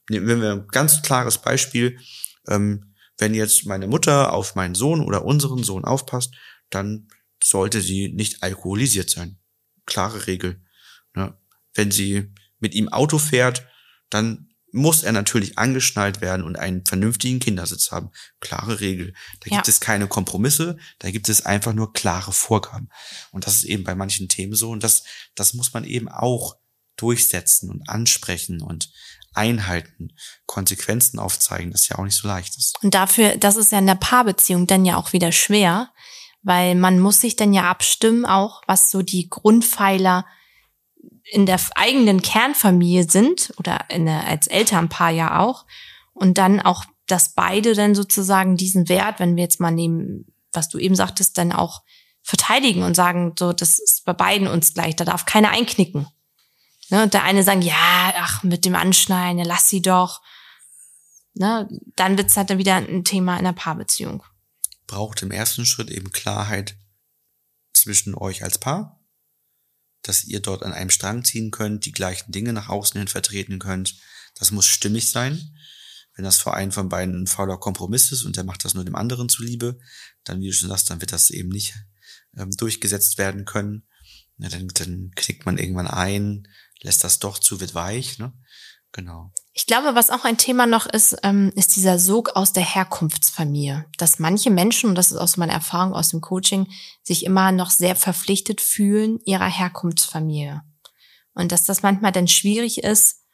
Nehmen 0.10 0.42
wir 0.42 0.52
ein 0.52 0.68
ganz 0.68 1.02
klares 1.02 1.38
Beispiel. 1.38 2.00
Ähm, 2.48 2.96
wenn 3.18 3.34
jetzt 3.34 3.66
meine 3.66 3.88
Mutter 3.88 4.34
auf 4.34 4.56
meinen 4.56 4.76
Sohn 4.76 5.02
oder 5.02 5.24
unseren 5.24 5.64
Sohn 5.64 5.86
aufpasst, 5.86 6.34
dann 6.70 7.08
sollte 7.44 7.82
sie 7.82 8.10
nicht 8.12 8.44
alkoholisiert 8.44 9.10
sein. 9.10 9.38
Klare 9.86 10.28
Regel. 10.28 10.62
Ne? 11.16 11.38
Wenn 11.74 11.92
sie 11.92 12.34
mit 12.60 12.74
ihm 12.74 12.90
Auto 12.90 13.18
fährt, 13.18 13.68
dann 14.10 14.49
muss 14.72 15.04
er 15.04 15.12
natürlich 15.12 15.58
angeschnallt 15.58 16.22
werden 16.22 16.44
und 16.44 16.58
einen 16.58 16.86
vernünftigen 16.86 17.40
Kindersitz 17.40 17.92
haben. 17.92 18.12
Klare 18.40 18.80
Regel. 18.80 19.14
Da 19.42 19.50
Ja. 19.50 19.58
gibt 19.58 19.68
es 19.68 19.80
keine 19.80 20.08
Kompromisse, 20.08 20.78
da 21.00 21.12
gibt 21.12 21.30
es 21.30 21.46
einfach 21.46 21.74
nur 21.74 21.94
klare 21.94 22.32
Vorgaben. 22.32 22.90
Und 23.32 23.48
das 23.48 23.56
ist 23.56 23.64
eben 23.64 23.84
bei 23.84 23.96
manchen 23.96 24.30
Themen 24.30 24.54
so. 24.56 24.70
Und 24.70 24.84
das, 24.84 25.04
das 25.36 25.54
muss 25.54 25.74
man 25.74 25.84
eben 25.84 26.10
auch 26.10 26.56
durchsetzen 26.98 27.70
und 27.70 27.88
ansprechen 27.90 28.62
und 28.62 28.92
einhalten, 29.34 30.10
Konsequenzen 30.46 31.20
aufzeigen, 31.20 31.72
das 31.72 31.88
ja 31.88 31.98
auch 31.98 32.04
nicht 32.04 32.18
so 32.18 32.28
leicht 32.28 32.58
ist. 32.58 32.78
Und 32.84 32.94
dafür, 32.94 33.38
das 33.38 33.56
ist 33.56 33.72
ja 33.72 33.80
in 33.80 33.88
der 33.88 33.96
Paarbeziehung 33.96 34.68
dann 34.68 34.86
ja 34.86 34.98
auch 34.98 35.14
wieder 35.14 35.32
schwer, 35.32 35.92
weil 36.42 36.76
man 36.76 37.00
muss 37.00 37.22
sich 37.22 37.36
dann 37.36 37.54
ja 37.54 37.70
abstimmen, 37.70 38.26
auch 38.26 38.62
was 38.68 38.92
so 38.92 39.02
die 39.02 39.30
Grundpfeiler 39.30 40.26
in 41.32 41.46
der 41.46 41.60
eigenen 41.76 42.22
Kernfamilie 42.22 43.10
sind 43.10 43.54
oder 43.58 43.86
in 43.90 44.06
der, 44.06 44.28
als 44.28 44.48
Elternpaar 44.48 45.12
ja 45.12 45.40
auch. 45.40 45.66
Und 46.14 46.38
dann 46.38 46.60
auch, 46.60 46.86
dass 47.08 47.34
beide 47.34 47.74
dann 47.76 47.96
sozusagen 47.96 48.58
diesen 48.58 48.90
Wert, 48.90 49.20
wenn 49.20 49.36
wir 49.36 49.44
jetzt 49.44 49.60
mal 49.60 49.72
nehmen, 49.72 50.26
was 50.52 50.70
du 50.70 50.78
eben 50.78 50.96
sagtest, 50.96 51.38
dann 51.38 51.52
auch 51.52 51.84
verteidigen 52.22 52.84
und 52.84 52.96
sagen, 52.96 53.34
so, 53.38 53.54
das 53.54 53.80
ist 53.80 54.06
bei 54.06 54.14
beiden 54.14 54.48
uns 54.48 54.74
gleich, 54.74 54.96
da 54.96 55.06
darf 55.06 55.26
keiner 55.26 55.50
einknicken. 55.52 56.08
Ne, 56.90 57.04
und 57.04 57.14
der 57.14 57.24
eine 57.24 57.44
sagen, 57.44 57.62
ja, 57.62 58.14
ach, 58.16 58.44
mit 58.44 58.66
dem 58.66 58.76
Anschneiden, 58.76 59.44
lass 59.46 59.70
sie 59.70 59.82
doch. 59.82 60.22
Ne, 61.36 61.70
dann 61.96 62.18
wird's 62.18 62.36
halt 62.36 62.50
dann 62.50 62.58
wieder 62.58 62.76
ein 62.76 63.04
Thema 63.04 63.38
in 63.38 63.46
der 63.46 63.54
Paarbeziehung. 63.54 64.24
Braucht 64.88 65.22
im 65.22 65.32
ersten 65.32 65.66
Schritt 65.66 65.92
eben 65.92 66.12
Klarheit 66.12 66.76
zwischen 67.74 68.16
euch 68.16 68.44
als 68.44 68.58
Paar, 68.58 68.99
dass 70.02 70.24
ihr 70.24 70.40
dort 70.40 70.64
an 70.64 70.74
einem 70.74 70.90
Strang 70.90 71.24
ziehen 71.24 71.52
könnt, 71.52 71.86
die 71.86 71.92
gleichen 71.92 72.32
Dinge 72.32 72.54
nach 72.54 72.70
außen 72.70 72.98
hin 72.98 73.08
vertreten 73.08 73.60
könnt. 73.60 73.96
Das 74.36 74.52
muss 74.52 74.66
stimmig 74.66 75.12
sein. 75.12 75.56
Wenn 76.16 76.26
das 76.26 76.38
für 76.38 76.54
einen 76.54 76.72
von 76.72 76.90
beiden 76.90 77.24
ein 77.24 77.28
fauler 77.28 77.58
Kompromiss 77.58 78.12
ist 78.12 78.24
und 78.24 78.36
der 78.36 78.44
macht 78.44 78.66
das 78.66 78.74
nur 78.74 78.84
dem 78.84 78.96
anderen 78.96 79.30
zuliebe, 79.30 79.80
dann, 80.24 80.42
wie 80.42 80.48
du 80.48 80.54
schon 80.54 80.70
sagst, 80.70 80.90
dann 80.90 81.02
wird 81.02 81.12
das 81.12 81.30
eben 81.30 81.50
nicht 81.50 81.76
ähm, 82.36 82.52
durchgesetzt 82.52 83.18
werden 83.18 83.46
können. 83.46 83.88
Ja, 84.38 84.50
dann, 84.50 84.68
dann 84.68 85.12
knickt 85.16 85.46
man 85.46 85.58
irgendwann 85.58 85.88
ein, 85.88 86.48
lässt 86.82 87.04
das 87.04 87.20
doch 87.20 87.40
zu, 87.40 87.60
wird 87.60 87.74
weich. 87.74 88.20
Ne? 88.20 88.34
Genau. 88.92 89.34
Ich 89.60 89.66
glaube, 89.66 89.94
was 89.94 90.10
auch 90.10 90.24
ein 90.24 90.38
Thema 90.38 90.68
noch 90.68 90.86
ist, 90.86 91.18
ähm, 91.22 91.52
ist 91.54 91.76
dieser 91.76 92.00
Sog 92.00 92.38
aus 92.38 92.54
der 92.54 92.64
Herkunftsfamilie. 92.64 93.86
Dass 93.98 94.18
manche 94.18 94.52
Menschen, 94.52 94.90
und 94.90 94.96
das 94.96 95.12
ist 95.12 95.18
auch 95.18 95.28
so 95.28 95.38
meine 95.38 95.52
Erfahrung 95.52 95.92
aus 95.92 96.08
dem 96.08 96.22
Coaching, 96.22 96.70
sich 97.04 97.26
immer 97.26 97.52
noch 97.52 97.70
sehr 97.70 97.98
verpflichtet 97.98 98.62
fühlen 98.62 99.20
ihrer 99.26 99.50
Herkunftsfamilie. 99.50 100.62
Und 101.34 101.52
dass 101.52 101.66
das 101.66 101.84
manchmal 101.84 102.14
dann 102.14 102.30
schwierig 102.30 102.86
ist, 102.86 103.26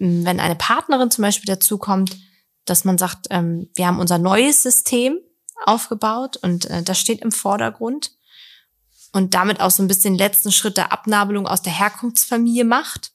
wenn 0.00 0.40
eine 0.40 0.56
Partnerin 0.56 1.12
zum 1.12 1.22
Beispiel 1.22 1.54
dazukommt, 1.54 2.16
dass 2.64 2.84
man 2.84 2.98
sagt, 2.98 3.28
ähm, 3.30 3.70
wir 3.76 3.86
haben 3.86 4.00
unser 4.00 4.18
neues 4.18 4.64
System 4.64 5.16
aufgebaut 5.64 6.38
und 6.38 6.64
äh, 6.70 6.82
das 6.82 6.98
steht 6.98 7.20
im 7.20 7.30
Vordergrund 7.30 8.10
und 9.12 9.34
damit 9.34 9.60
auch 9.60 9.70
so 9.70 9.84
ein 9.84 9.88
bisschen 9.88 10.14
den 10.14 10.18
letzten 10.18 10.50
Schritt 10.50 10.76
der 10.76 10.90
Abnabelung 10.90 11.46
aus 11.46 11.62
der 11.62 11.72
Herkunftsfamilie 11.72 12.64
macht. 12.64 13.12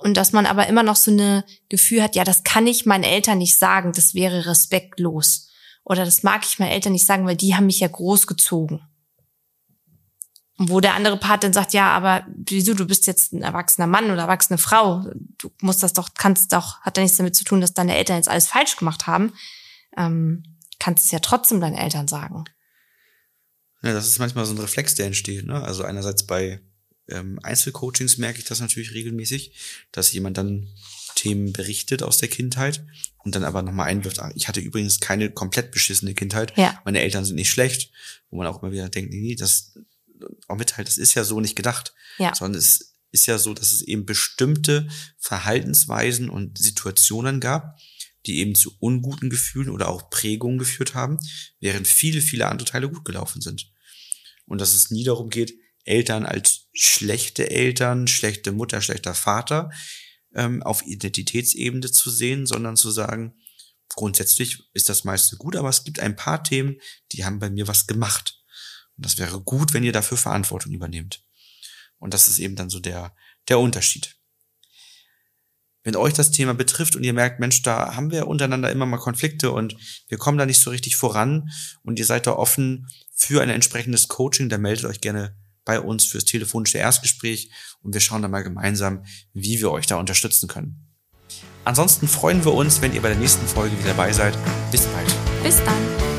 Und 0.00 0.16
dass 0.16 0.32
man 0.32 0.46
aber 0.46 0.66
immer 0.66 0.82
noch 0.82 0.96
so 0.96 1.10
eine 1.10 1.44
Gefühl 1.68 2.02
hat, 2.02 2.16
ja, 2.16 2.24
das 2.24 2.42
kann 2.42 2.66
ich 2.66 2.86
meinen 2.86 3.04
Eltern 3.04 3.38
nicht 3.38 3.58
sagen, 3.58 3.92
das 3.92 4.14
wäre 4.14 4.46
respektlos. 4.46 5.48
Oder 5.84 6.04
das 6.04 6.22
mag 6.22 6.44
ich 6.44 6.58
meinen 6.58 6.72
Eltern 6.72 6.92
nicht 6.92 7.06
sagen, 7.06 7.26
weil 7.26 7.36
die 7.36 7.54
haben 7.54 7.66
mich 7.66 7.80
ja 7.80 7.88
großgezogen. 7.88 8.80
Und 10.56 10.70
wo 10.70 10.80
der 10.80 10.94
andere 10.94 11.16
Part 11.16 11.44
dann 11.44 11.52
sagt, 11.52 11.72
ja, 11.72 11.90
aber 11.90 12.26
wieso, 12.34 12.74
du 12.74 12.86
bist 12.86 13.06
jetzt 13.06 13.32
ein 13.32 13.42
erwachsener 13.42 13.86
Mann 13.86 14.10
oder 14.10 14.22
erwachsene 14.22 14.58
Frau. 14.58 15.04
Du 15.38 15.50
musst 15.62 15.82
das 15.82 15.94
doch, 15.94 16.10
kannst 16.14 16.52
doch, 16.52 16.80
hat 16.80 16.96
ja 16.96 17.02
nichts 17.02 17.16
damit 17.16 17.34
zu 17.34 17.44
tun, 17.44 17.60
dass 17.60 17.74
deine 17.74 17.96
Eltern 17.96 18.16
jetzt 18.16 18.28
alles 18.28 18.46
falsch 18.46 18.76
gemacht 18.76 19.06
haben. 19.06 19.32
Ähm, 19.96 20.42
kannst 20.78 21.06
es 21.06 21.10
ja 21.10 21.18
trotzdem 21.18 21.60
deinen 21.60 21.76
Eltern 21.76 22.08
sagen. 22.08 22.44
Ja, 23.82 23.92
das 23.94 24.06
ist 24.06 24.18
manchmal 24.18 24.44
so 24.44 24.54
ein 24.54 24.58
Reflex, 24.58 24.94
der 24.94 25.06
entsteht. 25.06 25.46
Ne? 25.46 25.62
Also 25.62 25.84
einerseits 25.84 26.26
bei 26.26 26.60
ähm, 27.10 27.38
Einzelcoachings 27.42 28.18
merke 28.18 28.38
ich 28.38 28.44
das 28.44 28.60
natürlich 28.60 28.92
regelmäßig, 28.94 29.52
dass 29.92 30.12
jemand 30.12 30.36
dann 30.38 30.68
Themen 31.16 31.52
berichtet 31.52 32.02
aus 32.02 32.18
der 32.18 32.28
Kindheit 32.28 32.84
und 33.18 33.34
dann 33.34 33.44
aber 33.44 33.62
nochmal 33.62 33.88
einwirft, 33.88 34.20
ah, 34.20 34.32
ich 34.34 34.48
hatte 34.48 34.60
übrigens 34.60 35.00
keine 35.00 35.30
komplett 35.30 35.70
beschissene 35.70 36.14
Kindheit, 36.14 36.52
Ja. 36.56 36.80
meine 36.84 37.00
Eltern 37.00 37.24
sind 37.24 37.36
nicht 37.36 37.50
schlecht, 37.50 37.90
wo 38.30 38.38
man 38.38 38.46
auch 38.46 38.62
immer 38.62 38.72
wieder 38.72 38.88
denkt, 38.88 39.12
nee, 39.12 39.20
nee, 39.20 39.34
das 39.34 39.74
auch 40.48 40.56
mitteilt, 40.56 40.88
das 40.88 40.98
ist 40.98 41.14
ja 41.14 41.24
so 41.24 41.40
nicht 41.40 41.56
gedacht, 41.56 41.94
Ja. 42.18 42.34
sondern 42.34 42.58
es 42.58 42.94
ist 43.12 43.26
ja 43.26 43.38
so, 43.38 43.54
dass 43.54 43.72
es 43.72 43.82
eben 43.82 44.06
bestimmte 44.06 44.88
Verhaltensweisen 45.18 46.30
und 46.30 46.58
Situationen 46.58 47.40
gab, 47.40 47.78
die 48.26 48.38
eben 48.38 48.54
zu 48.54 48.74
unguten 48.78 49.30
Gefühlen 49.30 49.70
oder 49.70 49.88
auch 49.88 50.10
Prägungen 50.10 50.58
geführt 50.58 50.94
haben, 50.94 51.18
während 51.58 51.88
viele, 51.88 52.20
viele 52.20 52.46
andere 52.46 52.68
Teile 52.68 52.88
gut 52.88 53.04
gelaufen 53.04 53.40
sind. 53.40 53.72
Und 54.46 54.60
dass 54.60 54.74
es 54.74 54.90
nie 54.90 55.04
darum 55.04 55.30
geht, 55.30 55.54
Eltern 55.84 56.26
als 56.26 56.59
schlechte 56.72 57.50
Eltern, 57.50 58.06
schlechte 58.06 58.52
Mutter, 58.52 58.80
schlechter 58.80 59.14
Vater 59.14 59.70
ähm, 60.34 60.62
auf 60.62 60.82
Identitätsebene 60.86 61.90
zu 61.90 62.10
sehen, 62.10 62.46
sondern 62.46 62.76
zu 62.76 62.90
sagen, 62.90 63.34
grundsätzlich 63.88 64.62
ist 64.72 64.88
das 64.88 65.04
meiste 65.04 65.36
gut, 65.36 65.56
aber 65.56 65.68
es 65.68 65.84
gibt 65.84 66.00
ein 66.00 66.16
paar 66.16 66.44
Themen, 66.44 66.76
die 67.12 67.24
haben 67.24 67.38
bei 67.38 67.50
mir 67.50 67.68
was 67.68 67.86
gemacht. 67.86 68.40
Und 68.96 69.06
das 69.06 69.18
wäre 69.18 69.40
gut, 69.40 69.72
wenn 69.72 69.84
ihr 69.84 69.92
dafür 69.92 70.18
Verantwortung 70.18 70.72
übernehmt. 70.72 71.24
Und 71.98 72.14
das 72.14 72.28
ist 72.28 72.38
eben 72.38 72.56
dann 72.56 72.70
so 72.70 72.80
der, 72.80 73.14
der 73.48 73.58
Unterschied. 73.58 74.16
Wenn 75.82 75.96
euch 75.96 76.12
das 76.12 76.30
Thema 76.30 76.52
betrifft 76.54 76.94
und 76.94 77.04
ihr 77.04 77.14
merkt, 77.14 77.40
Mensch, 77.40 77.62
da 77.62 77.96
haben 77.96 78.10
wir 78.10 78.26
untereinander 78.26 78.70
immer 78.70 78.84
mal 78.84 78.98
Konflikte 78.98 79.50
und 79.50 79.76
wir 80.08 80.18
kommen 80.18 80.36
da 80.36 80.44
nicht 80.44 80.60
so 80.60 80.70
richtig 80.70 80.96
voran 80.96 81.50
und 81.82 81.98
ihr 81.98 82.04
seid 82.04 82.26
da 82.26 82.32
offen 82.32 82.86
für 83.14 83.42
ein 83.42 83.48
entsprechendes 83.48 84.08
Coaching, 84.08 84.50
dann 84.50 84.60
meldet 84.60 84.84
euch 84.84 85.00
gerne 85.00 85.39
bei 85.70 85.80
uns 85.80 86.04
fürs 86.04 86.24
telefonische 86.24 86.78
Erstgespräch 86.78 87.52
und 87.80 87.94
wir 87.94 88.00
schauen 88.00 88.22
dann 88.22 88.32
mal 88.32 88.42
gemeinsam, 88.42 89.04
wie 89.34 89.60
wir 89.60 89.70
euch 89.70 89.86
da 89.86 89.96
unterstützen 89.96 90.48
können. 90.48 90.88
Ansonsten 91.64 92.08
freuen 92.08 92.44
wir 92.44 92.54
uns, 92.54 92.82
wenn 92.82 92.92
ihr 92.92 93.02
bei 93.02 93.10
der 93.10 93.18
nächsten 93.18 93.46
Folge 93.46 93.78
wieder 93.78 93.90
dabei 93.90 94.12
seid. 94.12 94.36
Bis 94.72 94.86
bald. 94.86 95.14
Bis 95.44 95.58
dann. 95.64 96.09